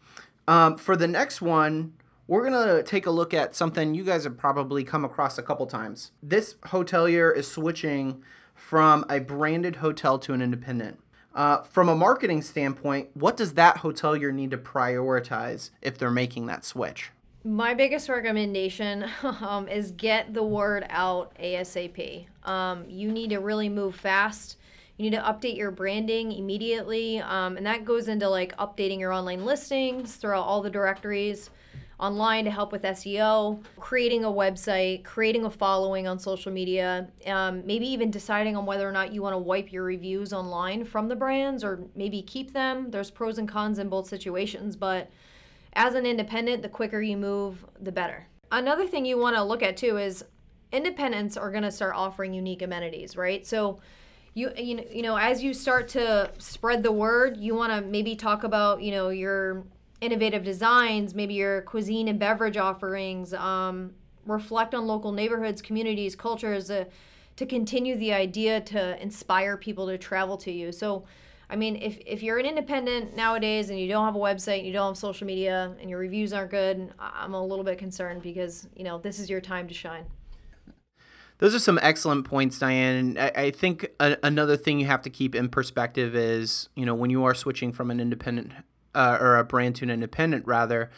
Um, 0.46 0.78
for 0.78 0.96
the 0.96 1.06
next 1.06 1.42
one, 1.42 1.92
we're 2.26 2.48
going 2.48 2.76
to 2.76 2.82
take 2.82 3.04
a 3.04 3.10
look 3.10 3.34
at 3.34 3.54
something 3.54 3.94
you 3.94 4.04
guys 4.04 4.24
have 4.24 4.38
probably 4.38 4.84
come 4.84 5.04
across 5.04 5.36
a 5.36 5.42
couple 5.42 5.66
times. 5.66 6.12
This 6.22 6.54
hotelier 6.66 7.34
is 7.34 7.50
switching 7.50 8.22
from 8.54 9.04
a 9.10 9.20
branded 9.20 9.76
hotel 9.76 10.18
to 10.20 10.32
an 10.32 10.40
independent. 10.40 11.00
Uh, 11.38 11.62
from 11.62 11.88
a 11.88 11.94
marketing 11.94 12.42
standpoint, 12.42 13.08
what 13.14 13.36
does 13.36 13.54
that 13.54 13.76
hotelier 13.76 14.34
need 14.34 14.50
to 14.50 14.58
prioritize 14.58 15.70
if 15.80 15.96
they're 15.96 16.10
making 16.10 16.46
that 16.46 16.64
switch? 16.64 17.12
My 17.44 17.74
biggest 17.74 18.08
recommendation 18.08 19.08
um, 19.22 19.68
is 19.68 19.92
get 19.92 20.34
the 20.34 20.42
word 20.42 20.84
out 20.90 21.32
ASAP. 21.38 22.26
Um, 22.42 22.86
you 22.88 23.12
need 23.12 23.30
to 23.30 23.38
really 23.38 23.68
move 23.68 23.94
fast. 23.94 24.56
You 24.96 25.08
need 25.08 25.16
to 25.16 25.22
update 25.22 25.56
your 25.56 25.70
branding 25.70 26.32
immediately. 26.32 27.20
Um, 27.20 27.56
and 27.56 27.64
that 27.66 27.84
goes 27.84 28.08
into 28.08 28.28
like 28.28 28.56
updating 28.56 28.98
your 28.98 29.12
online 29.12 29.44
listings 29.44 30.16
throughout 30.16 30.42
all 30.42 30.60
the 30.60 30.70
directories 30.70 31.50
online 32.00 32.44
to 32.44 32.50
help 32.50 32.70
with 32.70 32.82
SEO, 32.82 33.62
creating 33.76 34.24
a 34.24 34.30
website, 34.30 35.04
creating 35.04 35.44
a 35.44 35.50
following 35.50 36.06
on 36.06 36.18
social 36.18 36.52
media, 36.52 37.08
um, 37.26 37.66
maybe 37.66 37.86
even 37.88 38.10
deciding 38.10 38.56
on 38.56 38.66
whether 38.66 38.88
or 38.88 38.92
not 38.92 39.12
you 39.12 39.20
want 39.20 39.34
to 39.34 39.38
wipe 39.38 39.72
your 39.72 39.84
reviews 39.84 40.32
online 40.32 40.84
from 40.84 41.08
the 41.08 41.16
brands 41.16 41.64
or 41.64 41.80
maybe 41.96 42.22
keep 42.22 42.52
them. 42.52 42.90
There's 42.90 43.10
pros 43.10 43.38
and 43.38 43.48
cons 43.48 43.78
in 43.78 43.88
both 43.88 44.06
situations, 44.06 44.76
but 44.76 45.10
as 45.72 45.94
an 45.94 46.06
independent, 46.06 46.62
the 46.62 46.68
quicker 46.68 47.00
you 47.00 47.16
move, 47.16 47.64
the 47.80 47.92
better. 47.92 48.26
Another 48.52 48.86
thing 48.86 49.04
you 49.04 49.18
want 49.18 49.36
to 49.36 49.42
look 49.42 49.62
at 49.62 49.76
too 49.76 49.96
is 49.98 50.24
independents 50.72 51.36
are 51.36 51.50
going 51.50 51.62
to 51.64 51.70
start 51.70 51.94
offering 51.96 52.32
unique 52.32 52.62
amenities, 52.62 53.16
right? 53.16 53.46
So 53.46 53.80
you 54.34 54.52
you 54.56 54.84
you 54.92 55.02
know 55.02 55.16
as 55.16 55.42
you 55.42 55.52
start 55.52 55.88
to 55.88 56.30
spread 56.38 56.82
the 56.82 56.92
word, 56.92 57.36
you 57.38 57.54
want 57.54 57.72
to 57.72 57.80
maybe 57.80 58.14
talk 58.14 58.44
about, 58.44 58.82
you 58.82 58.92
know, 58.92 59.08
your 59.08 59.64
innovative 60.00 60.44
designs, 60.44 61.14
maybe 61.14 61.34
your 61.34 61.62
cuisine 61.62 62.08
and 62.08 62.18
beverage 62.18 62.56
offerings, 62.56 63.34
um, 63.34 63.92
reflect 64.26 64.74
on 64.74 64.86
local 64.86 65.12
neighborhoods, 65.12 65.62
communities, 65.62 66.14
cultures, 66.14 66.70
uh, 66.70 66.84
to 67.36 67.46
continue 67.46 67.96
the 67.96 68.12
idea 68.12 68.60
to 68.60 69.00
inspire 69.02 69.56
people 69.56 69.86
to 69.86 69.96
travel 69.96 70.36
to 70.36 70.52
you. 70.52 70.72
So, 70.72 71.04
I 71.50 71.56
mean, 71.56 71.76
if, 71.76 71.98
if 72.04 72.22
you're 72.22 72.38
an 72.38 72.46
independent 72.46 73.16
nowadays 73.16 73.70
and 73.70 73.78
you 73.78 73.88
don't 73.88 74.04
have 74.04 74.16
a 74.16 74.18
website, 74.18 74.64
you 74.64 74.72
don't 74.72 74.88
have 74.88 74.98
social 74.98 75.26
media, 75.26 75.74
and 75.80 75.88
your 75.88 75.98
reviews 75.98 76.32
aren't 76.32 76.50
good, 76.50 76.92
I'm 76.98 77.34
a 77.34 77.42
little 77.42 77.64
bit 77.64 77.78
concerned 77.78 78.22
because, 78.22 78.68
you 78.76 78.84
know, 78.84 78.98
this 78.98 79.18
is 79.18 79.30
your 79.30 79.40
time 79.40 79.66
to 79.68 79.74
shine. 79.74 80.04
Those 81.38 81.54
are 81.54 81.60
some 81.60 81.78
excellent 81.80 82.24
points, 82.24 82.58
Diane. 82.58 83.16
I, 83.18 83.30
I 83.30 83.50
think 83.52 83.88
a, 84.00 84.16
another 84.24 84.56
thing 84.56 84.80
you 84.80 84.86
have 84.86 85.02
to 85.02 85.10
keep 85.10 85.34
in 85.34 85.48
perspective 85.48 86.16
is, 86.16 86.68
you 86.74 86.84
know, 86.84 86.94
when 86.94 87.10
you 87.10 87.24
are 87.24 87.34
switching 87.34 87.72
from 87.72 87.90
an 87.92 88.00
independent 88.00 88.52
uh, 88.98 89.16
or 89.20 89.36
a 89.36 89.44
brand 89.44 89.76
to 89.76 89.84
an 89.84 89.90
independent 89.90 90.44
rather, 90.46 90.90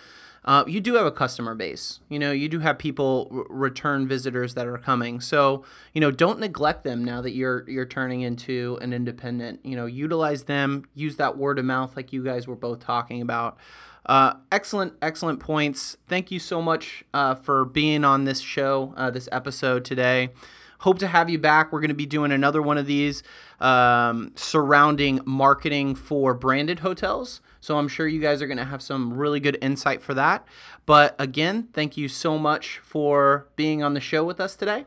uh, 0.44 0.64
you 0.66 0.80
do 0.80 0.94
have 0.94 1.04
a 1.04 1.12
customer 1.12 1.54
base. 1.54 2.00
You 2.08 2.18
know, 2.18 2.32
you 2.32 2.48
do 2.48 2.60
have 2.60 2.78
people 2.78 3.28
r- 3.30 3.44
return 3.50 4.08
visitors 4.08 4.54
that 4.54 4.66
are 4.66 4.78
coming. 4.78 5.20
So, 5.20 5.64
you 5.92 6.00
know, 6.00 6.10
don't 6.10 6.40
neglect 6.40 6.82
them 6.82 7.04
now 7.04 7.20
that 7.20 7.32
you're 7.32 7.68
you're 7.68 7.84
turning 7.84 8.22
into 8.22 8.78
an 8.80 8.94
independent. 8.94 9.60
You 9.64 9.76
know, 9.76 9.84
utilize 9.84 10.44
them. 10.44 10.86
Use 10.94 11.16
that 11.16 11.36
word 11.36 11.58
of 11.58 11.66
mouth 11.66 11.94
like 11.94 12.12
you 12.12 12.24
guys 12.24 12.48
were 12.48 12.56
both 12.56 12.80
talking 12.80 13.20
about. 13.20 13.58
Uh, 14.06 14.34
excellent, 14.50 14.94
excellent 15.02 15.40
points. 15.40 15.98
Thank 16.08 16.30
you 16.30 16.38
so 16.38 16.62
much 16.62 17.04
uh, 17.12 17.34
for 17.34 17.66
being 17.66 18.02
on 18.02 18.24
this 18.24 18.40
show, 18.40 18.94
uh, 18.96 19.10
this 19.10 19.28
episode 19.30 19.84
today. 19.84 20.30
Hope 20.78 20.98
to 21.00 21.06
have 21.06 21.28
you 21.28 21.38
back. 21.38 21.70
We're 21.70 21.80
going 21.80 21.90
to 21.90 21.94
be 21.94 22.06
doing 22.06 22.32
another 22.32 22.62
one 22.62 22.78
of 22.78 22.86
these 22.86 23.22
um, 23.60 24.32
surrounding 24.36 25.20
marketing 25.26 25.94
for 25.94 26.32
branded 26.32 26.78
hotels. 26.78 27.42
So 27.60 27.78
I'm 27.78 27.88
sure 27.88 28.08
you 28.08 28.20
guys 28.20 28.40
are 28.42 28.46
going 28.46 28.58
to 28.58 28.64
have 28.64 28.82
some 28.82 29.12
really 29.12 29.40
good 29.40 29.58
insight 29.60 30.02
for 30.02 30.14
that. 30.14 30.46
But 30.86 31.14
again, 31.18 31.68
thank 31.72 31.96
you 31.96 32.08
so 32.08 32.38
much 32.38 32.78
for 32.82 33.48
being 33.56 33.82
on 33.82 33.94
the 33.94 34.00
show 34.00 34.24
with 34.24 34.40
us 34.40 34.56
today. 34.56 34.86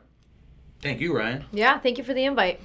Thank 0.82 1.00
you, 1.00 1.16
Ryan. 1.16 1.46
Yeah, 1.52 1.80
thank 1.80 1.98
you 1.98 2.04
for 2.04 2.14
the 2.14 2.26
invite. 2.26 2.60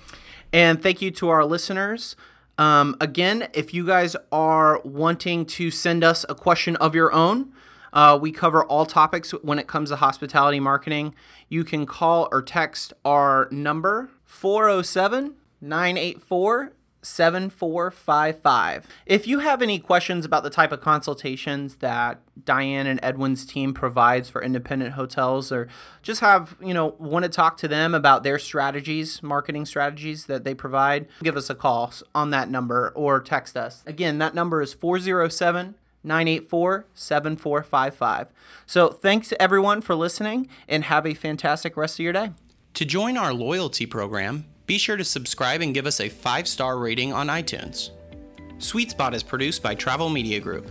And 0.52 0.82
thank 0.82 1.02
you 1.02 1.10
to 1.12 1.28
our 1.28 1.44
listeners. 1.44 2.16
Um, 2.56 2.96
again, 3.00 3.48
if 3.54 3.72
you 3.72 3.86
guys 3.86 4.16
are 4.32 4.80
wanting 4.82 5.46
to 5.46 5.70
send 5.70 6.02
us 6.02 6.24
a 6.28 6.34
question 6.34 6.74
of 6.76 6.94
your 6.94 7.12
own, 7.12 7.52
uh, 7.92 8.18
we 8.20 8.32
cover 8.32 8.64
all 8.64 8.86
topics 8.86 9.30
when 9.30 9.58
it 9.58 9.66
comes 9.66 9.90
to 9.90 9.96
hospitality 9.96 10.58
marketing. 10.58 11.14
You 11.48 11.64
can 11.64 11.86
call 11.86 12.28
or 12.32 12.42
text 12.42 12.92
our 13.04 13.48
number 13.50 14.10
407 14.24 15.34
984 15.60 16.72
7455. 17.02 18.86
If 19.06 19.26
you 19.26 19.38
have 19.38 19.62
any 19.62 19.78
questions 19.78 20.24
about 20.24 20.42
the 20.42 20.50
type 20.50 20.72
of 20.72 20.80
consultations 20.80 21.76
that 21.76 22.20
Diane 22.44 22.86
and 22.86 23.00
Edwin's 23.02 23.46
team 23.46 23.72
provides 23.72 24.28
for 24.28 24.42
independent 24.42 24.94
hotels 24.94 25.52
or 25.52 25.68
just 26.02 26.20
have, 26.20 26.56
you 26.62 26.74
know, 26.74 26.94
want 26.98 27.24
to 27.24 27.28
talk 27.28 27.56
to 27.58 27.68
them 27.68 27.94
about 27.94 28.22
their 28.22 28.38
strategies, 28.38 29.22
marketing 29.22 29.66
strategies 29.66 30.26
that 30.26 30.44
they 30.44 30.54
provide, 30.54 31.06
give 31.22 31.36
us 31.36 31.50
a 31.50 31.54
call 31.54 31.92
on 32.14 32.30
that 32.30 32.50
number 32.50 32.92
or 32.94 33.20
text 33.20 33.56
us. 33.56 33.82
Again, 33.86 34.18
that 34.18 34.34
number 34.34 34.60
is 34.60 34.74
407 34.74 35.74
984 36.04 36.86
7455. 36.94 38.28
So 38.66 38.88
thanks 38.88 39.32
everyone 39.38 39.80
for 39.80 39.94
listening 39.94 40.48
and 40.68 40.84
have 40.84 41.06
a 41.06 41.14
fantastic 41.14 41.76
rest 41.76 41.98
of 41.98 42.04
your 42.04 42.12
day. 42.12 42.30
To 42.74 42.84
join 42.84 43.16
our 43.16 43.32
loyalty 43.32 43.86
program, 43.86 44.46
be 44.68 44.78
sure 44.78 44.98
to 44.98 45.04
subscribe 45.04 45.62
and 45.62 45.72
give 45.72 45.86
us 45.86 45.98
a 45.98 46.10
five 46.10 46.46
star 46.46 46.78
rating 46.78 47.12
on 47.12 47.28
iTunes. 47.28 47.90
Sweet 48.58 48.90
Spot 48.90 49.14
is 49.14 49.22
produced 49.22 49.62
by 49.62 49.74
Travel 49.74 50.10
Media 50.10 50.38
Group. 50.38 50.70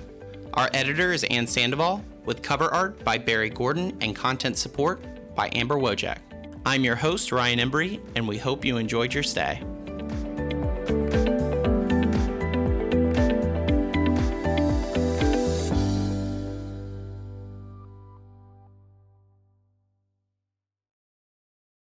Our 0.53 0.69
editor 0.73 1.11
is 1.11 1.23
Ann 1.25 1.47
Sandoval, 1.47 2.05
with 2.23 2.43
cover 2.43 2.71
art 2.73 3.03
by 3.03 3.17
Barry 3.17 3.49
Gordon 3.49 3.97
and 4.01 4.15
content 4.15 4.57
support 4.57 5.03
by 5.35 5.49
Amber 5.53 5.77
Wojak. 5.77 6.19
I'm 6.63 6.83
your 6.83 6.95
host, 6.95 7.31
Ryan 7.31 7.59
Embry, 7.59 7.99
and 8.15 8.27
we 8.27 8.37
hope 8.37 8.63
you 8.63 8.77
enjoyed 8.77 9.13
your 9.13 9.23
stay. 9.23 9.63